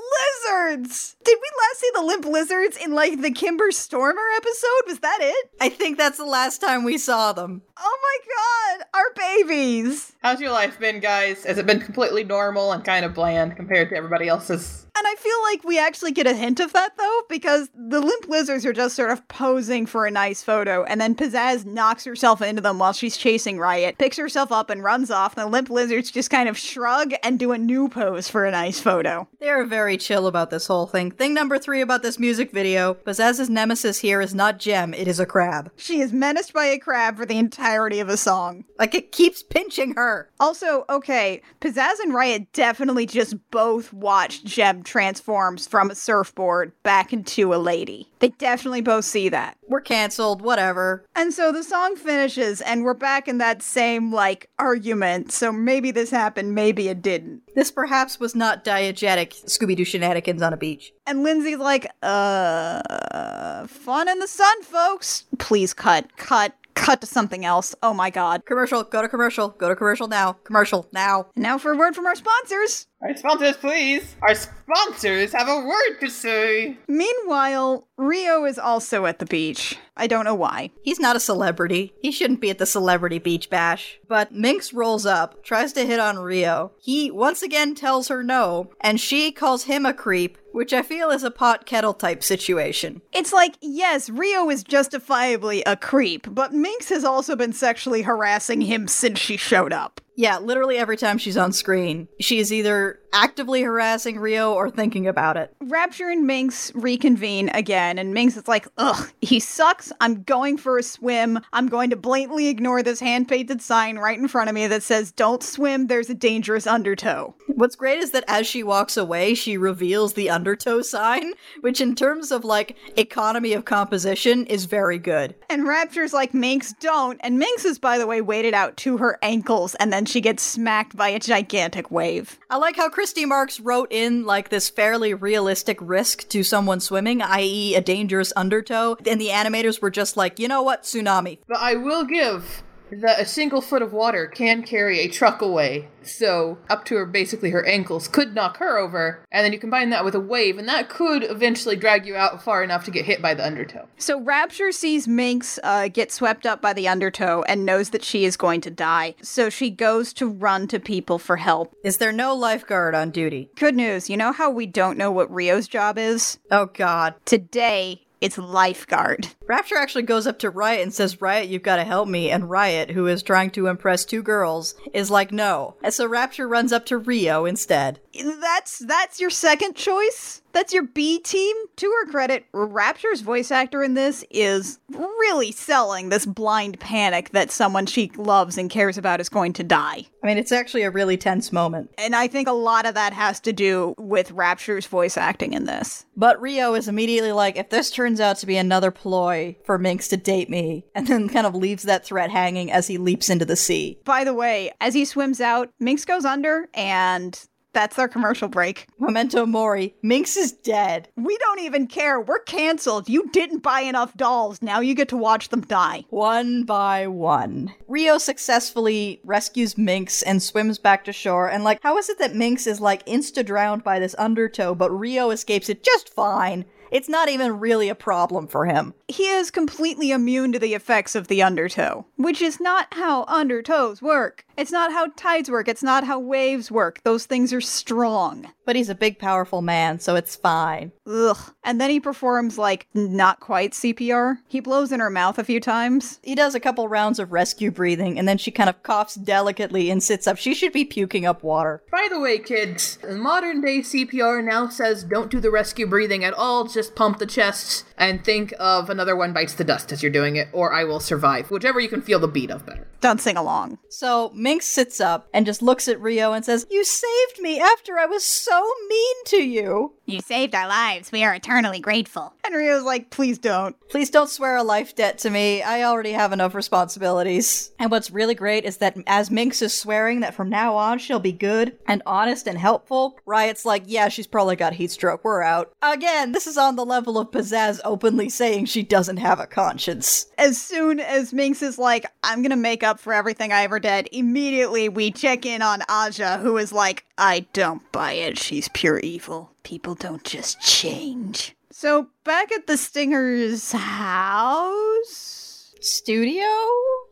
lizards! 0.49 1.15
Did 1.23 1.37
we 1.39 1.49
last 1.59 1.79
see 1.79 1.91
the 1.95 2.03
limp 2.03 2.25
lizards 2.25 2.77
in 2.77 2.93
like 2.93 3.21
the 3.21 3.31
Kimber 3.31 3.71
Stormer 3.71 4.21
episode? 4.35 4.83
Was 4.87 4.99
that 4.99 5.19
it? 5.21 5.51
I 5.61 5.69
think 5.69 5.97
that's 5.97 6.17
the 6.17 6.25
last 6.25 6.59
time 6.59 6.83
we 6.83 6.97
saw 6.97 7.33
them. 7.33 7.61
Oh 7.77 7.97
my 8.01 8.77
god, 8.77 8.85
our 8.93 9.13
babies! 9.15 10.13
How's 10.21 10.41
your 10.41 10.51
life 10.51 10.79
been, 10.79 10.99
guys? 10.99 11.45
Has 11.45 11.57
it 11.57 11.65
been 11.65 11.79
completely 11.79 12.23
normal 12.23 12.71
and 12.71 12.83
kind 12.83 13.05
of 13.05 13.13
bland 13.13 13.55
compared 13.55 13.89
to 13.89 13.95
everybody 13.95 14.27
else's? 14.27 14.85
And 14.97 15.07
I 15.07 15.15
feel 15.15 15.41
like 15.43 15.63
we 15.63 15.79
actually 15.79 16.11
get 16.11 16.27
a 16.27 16.33
hint 16.33 16.59
of 16.59 16.73
that 16.73 16.97
though, 16.97 17.21
because 17.29 17.69
the 17.73 18.01
limp 18.01 18.27
lizards 18.27 18.65
are 18.65 18.73
just 18.73 18.97
sort 18.97 19.11
of 19.11 19.25
posing 19.29 19.85
for 19.85 20.05
a 20.05 20.11
nice 20.11 20.43
photo, 20.43 20.83
and 20.83 20.99
then 20.99 21.15
Pizzazz 21.15 21.65
knocks 21.65 22.03
herself 22.03 22.41
into 22.41 22.61
them 22.61 22.79
while 22.79 22.91
she's 22.91 23.15
chasing 23.15 23.59
Riot, 23.59 23.97
picks 23.97 24.17
herself 24.17 24.51
up 24.51 24.69
and 24.69 24.83
runs 24.83 25.09
off, 25.09 25.37
and 25.37 25.45
the 25.45 25.49
limp 25.49 25.69
lizards 25.69 26.11
just 26.11 26.29
kind 26.29 26.49
of 26.49 26.57
shrug 26.57 27.13
and 27.23 27.39
do 27.39 27.53
a 27.53 27.57
new 27.57 27.87
pose 27.87 28.27
for 28.27 28.45
a 28.45 28.51
nice 28.51 28.81
photo. 28.81 29.27
They're 29.39 29.65
very 29.65 29.95
chill 29.95 30.27
about 30.27 30.38
this 30.45 30.67
whole 30.67 30.87
thing. 30.87 31.11
Thing 31.11 31.33
number 31.33 31.59
three 31.59 31.81
about 31.81 32.01
this 32.01 32.19
music 32.19 32.51
video 32.51 32.93
Pizzazz's 32.93 33.49
nemesis 33.49 33.99
here 33.99 34.21
is 34.21 34.33
not 34.33 34.59
Jem, 34.59 34.93
it 34.93 35.07
is 35.07 35.19
a 35.19 35.25
crab. 35.25 35.71
She 35.75 36.01
is 36.01 36.13
menaced 36.13 36.53
by 36.53 36.65
a 36.65 36.79
crab 36.79 37.17
for 37.17 37.25
the 37.25 37.37
entirety 37.37 37.99
of 37.99 38.09
a 38.09 38.17
song. 38.17 38.65
Like 38.77 38.95
it 38.95 39.11
keeps 39.11 39.43
pinching 39.43 39.95
her. 39.95 40.29
Also, 40.39 40.85
okay, 40.89 41.41
Pizzazz 41.61 41.99
and 42.01 42.13
Riot 42.13 42.51
definitely 42.53 43.05
just 43.05 43.35
both 43.51 43.91
watched 43.91 44.45
Jem 44.45 44.83
transforms 44.83 45.67
from 45.67 45.91
a 45.91 45.95
surfboard 45.95 46.71
back 46.83 47.11
into 47.11 47.53
a 47.53 47.57
lady. 47.57 48.09
They 48.19 48.29
definitely 48.29 48.81
both 48.81 49.05
see 49.05 49.29
that. 49.29 49.57
We're 49.69 49.81
canceled, 49.81 50.41
whatever. 50.41 51.05
And 51.15 51.31
so 51.31 51.51
the 51.51 51.63
song 51.63 51.95
finishes, 51.95 52.59
and 52.59 52.83
we're 52.83 52.95
back 52.95 53.27
in 53.27 53.37
that 53.37 53.61
same, 53.61 54.11
like, 54.11 54.49
argument. 54.57 55.31
So 55.31 55.51
maybe 55.51 55.91
this 55.91 56.09
happened, 56.09 56.55
maybe 56.55 56.89
it 56.89 57.03
didn't. 57.03 57.43
This 57.55 57.69
perhaps 57.69 58.19
was 58.19 58.35
not 58.35 58.65
diegetic 58.65 59.45
Scooby 59.45 59.77
Doo 59.77 59.85
shenanigans 59.85 60.41
on 60.41 60.53
a 60.53 60.57
beach. 60.57 60.91
And 61.05 61.21
Lindsey's 61.21 61.59
like, 61.59 61.85
uh, 62.01 63.67
fun 63.67 64.09
in 64.09 64.17
the 64.17 64.27
sun, 64.27 64.63
folks. 64.63 65.25
Please 65.37 65.73
cut, 65.73 66.17
cut, 66.17 66.55
cut 66.73 67.01
to 67.01 67.07
something 67.07 67.45
else. 67.45 67.75
Oh 67.83 67.93
my 67.93 68.09
god. 68.09 68.45
Commercial, 68.45 68.83
go 68.83 69.01
to 69.01 69.09
commercial, 69.09 69.49
go 69.49 69.69
to 69.69 69.75
commercial 69.75 70.07
now. 70.07 70.33
Commercial 70.45 70.87
now. 70.93 71.27
And 71.35 71.43
now 71.43 71.57
for 71.57 71.73
a 71.73 71.77
word 71.77 71.95
from 71.95 72.05
our 72.07 72.15
sponsors. 72.15 72.87
Our 73.01 73.15
sponsors, 73.15 73.55
please. 73.55 74.15
Our 74.21 74.35
sponsors 74.35 75.31
have 75.31 75.47
a 75.47 75.65
word 75.65 75.99
to 76.01 76.09
say. 76.09 76.77
Meanwhile, 76.89 77.87
Rio 77.95 78.43
is 78.43 78.59
also 78.59 79.05
at 79.05 79.19
the 79.19 79.25
beach. 79.25 79.77
I 79.95 80.05
don't 80.05 80.25
know 80.25 80.35
why. 80.35 80.71
He's 80.83 80.99
not 80.99 81.15
a 81.15 81.19
celebrity. 81.21 81.93
He 82.01 82.11
shouldn't 82.11 82.41
be 82.41 82.49
at 82.49 82.57
the 82.57 82.65
celebrity 82.65 83.17
beach 83.17 83.49
bash. 83.49 83.99
But 84.09 84.33
Minx 84.33 84.73
rolls 84.73 85.05
up, 85.05 85.45
tries 85.45 85.71
to 85.73 85.85
hit 85.85 85.99
on 85.99 86.19
Rio. 86.19 86.73
He 86.77 87.09
once 87.09 87.41
again 87.41 87.73
tells 87.73 88.09
her 88.09 88.21
no, 88.21 88.69
and 88.81 88.99
she 88.99 89.31
calls 89.31 89.63
him 89.63 89.85
a 89.85 89.93
creep, 89.93 90.37
which 90.51 90.73
I 90.73 90.81
feel 90.81 91.09
is 91.09 91.23
a 91.23 91.31
pot 91.31 91.65
kettle 91.65 91.93
type 91.93 92.21
situation. 92.21 93.01
It's 93.13 93.31
like, 93.31 93.55
yes, 93.61 94.09
Rio 94.09 94.49
is 94.49 94.63
justifiably 94.63 95.63
a 95.63 95.77
creep, 95.77 96.27
but 96.33 96.53
Minx 96.53 96.89
has 96.89 97.05
also 97.05 97.37
been 97.37 97.53
sexually 97.53 98.01
harassing 98.01 98.59
him 98.61 98.89
since 98.89 99.19
she 99.19 99.37
showed 99.37 99.71
up. 99.71 100.01
Yeah, 100.19 100.39
literally 100.39 100.77
every 100.77 100.97
time 100.97 101.17
she's 101.17 101.37
on 101.37 101.53
screen, 101.53 102.09
she 102.19 102.39
is 102.39 102.51
either 102.51 102.99
actively 103.13 103.61
harassing 103.61 104.19
Rio 104.19 104.53
or 104.53 104.69
thinking 104.69 105.07
about 105.07 105.37
it. 105.37 105.55
Rapture 105.61 106.09
and 106.09 106.25
Minx 106.25 106.71
reconvene 106.75 107.49
again, 107.49 107.97
and 107.97 108.13
Minx 108.13 108.37
is 108.37 108.47
like, 108.47 108.67
ugh, 108.77 109.11
he 109.21 109.39
sucks. 109.39 109.91
I'm 110.01 110.23
going 110.23 110.57
for 110.57 110.77
a 110.77 110.83
swim. 110.83 111.39
I'm 111.53 111.67
going 111.67 111.89
to 111.89 111.95
blatantly 111.95 112.47
ignore 112.47 112.83
this 112.83 112.99
hand 112.99 113.27
painted 113.27 113.61
sign 113.61 113.97
right 113.97 114.17
in 114.17 114.27
front 114.27 114.49
of 114.49 114.55
me 114.55 114.67
that 114.67 114.83
says, 114.83 115.11
don't 115.11 115.43
swim, 115.43 115.87
there's 115.87 116.09
a 116.09 116.15
dangerous 116.15 116.67
undertow. 116.67 117.35
What's 117.55 117.75
great 117.75 117.99
is 117.99 118.11
that 118.11 118.23
as 118.27 118.47
she 118.47 118.63
walks 118.63 118.95
away, 118.95 119.33
she 119.33 119.57
reveals 119.57 120.13
the 120.13 120.29
undertow 120.29 120.81
sign, 120.81 121.33
which, 121.61 121.81
in 121.81 121.95
terms 121.95 122.31
of 122.31 122.45
like 122.45 122.77
economy 122.95 123.53
of 123.53 123.65
composition, 123.65 124.45
is 124.45 124.65
very 124.65 124.97
good. 124.97 125.35
And 125.49 125.67
Rapture's 125.67 126.13
like, 126.13 126.33
Minx, 126.33 126.73
don't. 126.79 127.19
And 127.21 127.37
Minx 127.37 127.65
is, 127.65 127.77
by 127.77 127.97
the 127.97 128.07
way, 128.07 128.21
weighted 128.21 128.53
out 128.53 128.77
to 128.77 128.97
her 128.97 129.19
ankles, 129.21 129.75
and 129.75 129.91
then 129.91 130.05
she 130.05 130.21
gets 130.21 130.41
smacked 130.41 130.95
by 130.95 131.09
a 131.09 131.19
gigantic 131.19 131.91
wave. 131.91 132.39
I 132.49 132.57
like 132.57 132.77
how 132.77 132.89
Christy 132.99 133.25
Marks 133.25 133.61
wrote 133.61 133.93
in 133.93 134.25
like 134.25 134.49
this 134.49 134.69
fairly 134.69 135.13
realistic 135.13 135.77
risk 135.79 136.27
to 136.27 136.43
someone 136.43 136.81
swimming, 136.81 137.21
i.e., 137.21 137.73
a 137.73 137.79
dangerous 137.79 138.33
undertow, 138.35 138.97
and 139.07 139.21
the 139.21 139.29
animators 139.29 139.81
were 139.81 139.89
just 139.89 140.17
like, 140.17 140.37
you 140.37 140.49
know 140.49 140.63
what, 140.63 140.83
tsunami. 140.83 141.37
But 141.47 141.59
I 141.61 141.75
will 141.75 142.03
give 142.03 142.61
that 142.91 143.19
a 143.19 143.25
single 143.25 143.61
foot 143.61 143.81
of 143.81 143.93
water 143.93 144.27
can 144.27 144.63
carry 144.63 144.99
a 144.99 145.07
truck 145.07 145.41
away. 145.41 145.87
So 146.01 146.57
up 146.69 146.85
to 146.85 146.95
her 146.95 147.05
basically 147.05 147.51
her 147.51 147.65
ankles 147.65 148.07
could 148.07 148.33
knock 148.33 148.57
her 148.57 148.77
over, 148.77 149.23
and 149.31 149.45
then 149.45 149.53
you 149.53 149.59
combine 149.59 149.89
that 149.89 150.05
with 150.05 150.15
a 150.15 150.19
wave, 150.19 150.57
and 150.57 150.67
that 150.67 150.89
could 150.89 151.23
eventually 151.23 151.75
drag 151.75 152.05
you 152.05 152.15
out 152.15 152.41
far 152.41 152.63
enough 152.63 152.85
to 152.85 152.91
get 152.91 153.05
hit 153.05 153.21
by 153.21 153.33
the 153.33 153.45
undertow. 153.45 153.87
So 153.97 154.19
Rapture 154.19 154.71
sees 154.71 155.07
Minx 155.07 155.59
uh, 155.63 155.89
get 155.89 156.11
swept 156.11 156.45
up 156.45 156.61
by 156.61 156.73
the 156.73 156.87
undertow 156.87 157.43
and 157.43 157.65
knows 157.65 157.89
that 157.91 158.03
she 158.03 158.25
is 158.25 158.37
going 158.37 158.61
to 158.61 158.71
die. 158.71 159.15
So 159.21 159.49
she 159.49 159.69
goes 159.69 160.13
to 160.13 160.29
run 160.29 160.67
to 160.67 160.79
people 160.79 161.19
for 161.19 161.37
help. 161.37 161.75
Is 161.83 161.97
there 161.97 162.11
no 162.11 162.33
lifeguard 162.33 162.95
on 162.95 163.11
duty? 163.11 163.49
Good 163.55 163.75
news, 163.75 164.09
you 164.09 164.17
know 164.17 164.31
how 164.31 164.49
we 164.49 164.65
don't 164.65 164.97
know 164.97 165.11
what 165.11 165.31
Rio's 165.31 165.67
job 165.67 165.97
is? 165.97 166.39
Oh 166.49 166.67
god. 166.67 167.15
Today, 167.25 168.05
it's 168.21 168.37
lifeguard. 168.37 169.27
Rapture 169.47 169.77
actually 169.77 170.03
goes 170.03 170.27
up 170.27 170.39
to 170.39 170.49
Riot 170.49 170.81
and 170.81 170.93
says, 170.93 171.21
Riot, 171.21 171.49
you've 171.49 171.63
got 171.63 171.77
to 171.77 171.83
help 171.83 172.07
me. 172.07 172.29
And 172.29 172.49
Riot, 172.49 172.91
who 172.91 173.07
is 173.07 173.23
trying 173.23 173.51
to 173.51 173.67
impress 173.67 174.05
two 174.05 174.21
girls, 174.21 174.75
is 174.93 175.09
like, 175.09 175.31
no. 175.31 175.75
And 175.81 175.93
so 175.93 176.05
Rapture 176.05 176.47
runs 176.47 176.73
up 176.73 176.85
to 176.87 176.97
Rio 176.97 177.45
instead. 177.45 177.99
That's 178.13 178.79
that's 178.79 179.19
your 179.19 179.29
second 179.29 179.75
choice? 179.75 180.41
That's 180.51 180.73
your 180.73 180.83
B 180.83 181.19
team? 181.19 181.55
To 181.77 181.85
her 181.87 182.11
credit, 182.11 182.45
Rapture's 182.51 183.21
voice 183.21 183.51
actor 183.51 183.83
in 183.83 183.93
this 183.93 184.25
is 184.29 184.79
really 184.89 185.51
selling 185.51 186.09
this 186.09 186.25
blind 186.25 186.79
panic 186.79 187.29
that 187.31 187.51
someone 187.51 187.85
she 187.85 188.11
loves 188.17 188.57
and 188.57 188.69
cares 188.69 188.97
about 188.97 189.21
is 189.21 189.29
going 189.29 189.53
to 189.53 189.63
die. 189.63 190.05
I 190.23 190.27
mean, 190.27 190.37
it's 190.37 190.51
actually 190.51 190.83
a 190.83 190.91
really 190.91 191.17
tense 191.17 191.53
moment. 191.53 191.91
And 191.97 192.15
I 192.15 192.27
think 192.27 192.47
a 192.47 192.53
lot 192.53 192.85
of 192.85 192.95
that 192.95 193.13
has 193.13 193.39
to 193.41 193.53
do 193.53 193.95
with 193.97 194.31
Rapture's 194.31 194.85
voice 194.85 195.17
acting 195.17 195.53
in 195.53 195.65
this. 195.65 196.05
But 196.17 196.41
Rio 196.41 196.73
is 196.73 196.87
immediately 196.87 197.31
like, 197.31 197.55
if 197.55 197.69
this 197.69 197.89
turns 197.89 198.19
out 198.19 198.37
to 198.37 198.45
be 198.45 198.57
another 198.57 198.91
ploy 198.91 199.55
for 199.63 199.77
Minx 199.77 200.07
to 200.09 200.17
date 200.17 200.49
me, 200.49 200.85
and 200.95 201.07
then 201.07 201.29
kind 201.29 201.47
of 201.47 201.55
leaves 201.55 201.83
that 201.83 202.05
threat 202.05 202.29
hanging 202.29 202.71
as 202.71 202.87
he 202.87 202.97
leaps 202.97 203.29
into 203.29 203.45
the 203.45 203.55
sea. 203.55 203.99
By 204.03 204.23
the 204.23 204.33
way, 204.33 204.71
as 204.81 204.93
he 204.93 205.05
swims 205.05 205.39
out, 205.39 205.71
Minx 205.79 206.03
goes 206.05 206.25
under 206.25 206.67
and 206.73 207.39
that's 207.73 207.99
our 207.99 208.07
commercial 208.07 208.47
break. 208.47 208.87
Memento 208.99 209.45
Mori. 209.45 209.95
Minx 210.01 210.35
is 210.37 210.51
dead. 210.51 211.07
We 211.15 211.37
don't 211.37 211.59
even 211.59 211.87
care. 211.87 212.19
We're 212.19 212.39
canceled. 212.39 213.07
You 213.09 213.29
didn't 213.29 213.63
buy 213.63 213.81
enough 213.81 214.15
dolls. 214.15 214.61
Now 214.61 214.79
you 214.79 214.95
get 214.95 215.09
to 215.09 215.17
watch 215.17 215.49
them 215.49 215.61
die. 215.61 216.05
One 216.09 216.63
by 216.63 217.07
one. 217.07 217.73
Rio 217.87 218.17
successfully 218.17 219.21
rescues 219.23 219.77
Minx 219.77 220.21
and 220.21 220.41
swims 220.41 220.77
back 220.77 221.05
to 221.05 221.13
shore. 221.13 221.49
And, 221.49 221.63
like, 221.63 221.79
how 221.83 221.97
is 221.97 222.09
it 222.09 222.19
that 222.19 222.35
Minx 222.35 222.67
is, 222.67 222.81
like, 222.81 223.05
insta 223.05 223.45
drowned 223.45 223.83
by 223.83 223.99
this 223.99 224.15
undertow, 224.17 224.73
but 224.73 224.91
Rio 224.91 225.29
escapes 225.29 225.69
it 225.69 225.83
just 225.83 226.13
fine? 226.13 226.65
It's 226.91 227.09
not 227.09 227.29
even 227.29 227.59
really 227.59 227.89
a 227.89 227.95
problem 227.95 228.47
for 228.47 228.65
him. 228.65 228.93
He 229.07 229.27
is 229.27 229.51
completely 229.51 230.11
immune 230.11 230.51
to 230.53 230.59
the 230.59 230.73
effects 230.73 231.15
of 231.15 231.27
the 231.27 231.41
undertow, 231.43 232.05
which 232.15 232.41
is 232.41 232.59
not 232.59 232.87
how 232.91 233.25
undertows 233.25 234.01
work. 234.01 234.45
It's 234.57 234.71
not 234.71 234.91
how 234.91 235.07
tides 235.15 235.49
work. 235.49 235.69
It's 235.69 235.83
not 235.83 236.03
how 236.03 236.19
waves 236.19 236.69
work. 236.69 237.01
Those 237.03 237.25
things 237.25 237.53
are 237.53 237.61
strong. 237.61 238.51
But 238.65 238.75
he's 238.75 238.89
a 238.89 238.95
big, 238.95 239.17
powerful 239.17 239.61
man, 239.61 239.99
so 239.99 240.15
it's 240.15 240.35
fine. 240.35 240.91
Ugh. 241.07 241.37
And 241.63 241.79
then 241.79 241.89
he 241.89 241.99
performs, 241.99 242.57
like, 242.57 242.87
not 242.93 243.39
quite 243.39 243.71
CPR. 243.71 244.39
He 244.47 244.59
blows 244.59 244.91
in 244.91 244.99
her 244.99 245.09
mouth 245.09 245.39
a 245.39 245.45
few 245.45 245.61
times. 245.61 246.19
He 246.23 246.35
does 246.35 246.55
a 246.55 246.59
couple 246.59 246.87
rounds 246.89 247.19
of 247.19 247.31
rescue 247.31 247.71
breathing, 247.71 248.19
and 248.19 248.27
then 248.27 248.37
she 248.37 248.51
kind 248.51 248.69
of 248.69 248.83
coughs 248.83 249.15
delicately 249.15 249.89
and 249.89 250.03
sits 250.03 250.27
up. 250.27 250.37
She 250.37 250.53
should 250.53 250.73
be 250.73 250.85
puking 250.85 251.25
up 251.25 251.41
water. 251.41 251.81
By 251.89 252.07
the 252.11 252.19
way, 252.19 252.37
kids, 252.37 252.99
modern 253.09 253.61
day 253.61 253.79
CPR 253.79 254.43
now 254.43 254.67
says 254.67 255.03
don't 255.05 255.31
do 255.31 255.39
the 255.39 255.51
rescue 255.51 255.87
breathing 255.87 256.23
at 256.25 256.33
all, 256.33 256.67
just 256.79 256.95
pump 256.95 257.19
the 257.19 257.25
chest 257.25 257.83
and 257.97 258.23
think 258.23 258.53
of 258.57 258.89
another 258.89 259.13
one 259.13 259.33
bites 259.33 259.53
the 259.53 259.65
dust 259.65 259.91
as 259.91 260.01
you're 260.01 260.11
doing 260.11 260.37
it, 260.37 260.47
or 260.53 260.71
I 260.73 260.85
will 260.85 261.01
survive. 261.01 261.51
Whichever 261.51 261.81
you 261.81 261.89
can 261.89 262.01
feel 262.01 262.19
the 262.19 262.27
beat 262.27 262.49
of 262.49 262.65
better. 262.65 262.87
Don't 263.01 263.19
sing 263.19 263.35
along. 263.35 263.79
So 263.89 264.31
Minx 264.33 264.65
sits 264.65 265.01
up 265.01 265.27
and 265.33 265.45
just 265.45 265.61
looks 265.61 265.89
at 265.89 265.99
Rio 265.99 266.31
and 266.31 266.45
says, 266.45 266.65
You 266.69 266.85
saved 266.85 267.41
me 267.41 267.59
after 267.59 267.99
I 267.99 268.05
was 268.05 268.23
so 268.23 268.63
mean 268.87 269.15
to 269.25 269.43
you. 269.43 269.93
You 270.09 270.21
saved 270.21 270.55
our 270.55 270.67
lives. 270.67 271.11
We 271.11 271.23
are 271.23 271.35
eternally 271.35 271.79
grateful. 271.79 272.33
And 272.43 272.55
Rio's 272.55 272.83
like, 272.83 273.11
please 273.11 273.37
don't. 273.37 273.75
Please 273.89 274.09
don't 274.09 274.29
swear 274.29 274.57
a 274.57 274.63
life 274.63 274.95
debt 274.95 275.19
to 275.19 275.29
me. 275.29 275.61
I 275.61 275.83
already 275.83 276.13
have 276.13 276.33
enough 276.33 276.55
responsibilities. 276.55 277.71
And 277.77 277.91
what's 277.91 278.09
really 278.09 278.33
great 278.33 278.65
is 278.65 278.77
that 278.77 278.97
as 279.05 279.29
Minx 279.29 279.61
is 279.61 279.71
swearing 279.71 280.21
that 280.21 280.33
from 280.33 280.49
now 280.49 280.75
on 280.75 280.97
she'll 280.97 281.19
be 281.19 281.31
good 281.31 281.77
and 281.87 282.01
honest 282.07 282.47
and 282.47 282.57
helpful, 282.57 283.19
Riot's 283.27 283.65
like, 283.65 283.83
yeah, 283.85 284.07
she's 284.09 284.25
probably 284.25 284.55
got 284.55 284.73
heat 284.73 284.89
stroke. 284.89 285.23
We're 285.23 285.43
out. 285.43 285.73
Again, 285.83 286.31
this 286.31 286.47
is 286.47 286.57
on 286.57 286.75
the 286.75 286.85
level 286.85 287.19
of 287.19 287.29
Pizzazz 287.29 287.79
openly 287.85 288.29
saying 288.29 288.65
she 288.65 288.81
doesn't 288.81 289.17
have 289.17 289.39
a 289.39 289.45
conscience. 289.45 290.25
As 290.39 290.59
soon 290.59 290.99
as 290.99 291.33
Minx 291.33 291.61
is 291.61 291.77
like, 291.77 292.07
I'm 292.23 292.41
gonna 292.41 292.55
make 292.55 292.81
up 292.81 292.99
for 292.99 293.13
everything 293.13 293.51
I 293.51 293.61
ever 293.61 293.79
did, 293.79 294.09
immediately 294.11 294.89
we 294.89 295.11
check 295.11 295.45
in 295.45 295.61
on 295.61 295.83
Aja, 295.87 296.39
who 296.39 296.57
is 296.57 296.71
like, 296.73 297.05
I 297.19 297.41
don't 297.51 297.91
buy 297.91 298.13
it. 298.13 298.37
She's 298.37 298.69
pure 298.69 298.99
evil. 298.99 299.51
People 299.63 299.93
don't 299.93 300.23
just 300.23 300.61
change. 300.61 301.53
So 301.69 302.07
back 302.23 302.49
at 302.53 302.65
the 302.65 302.77
Stinger's 302.77 303.73
house? 303.73 305.75
Studio? 305.81 306.45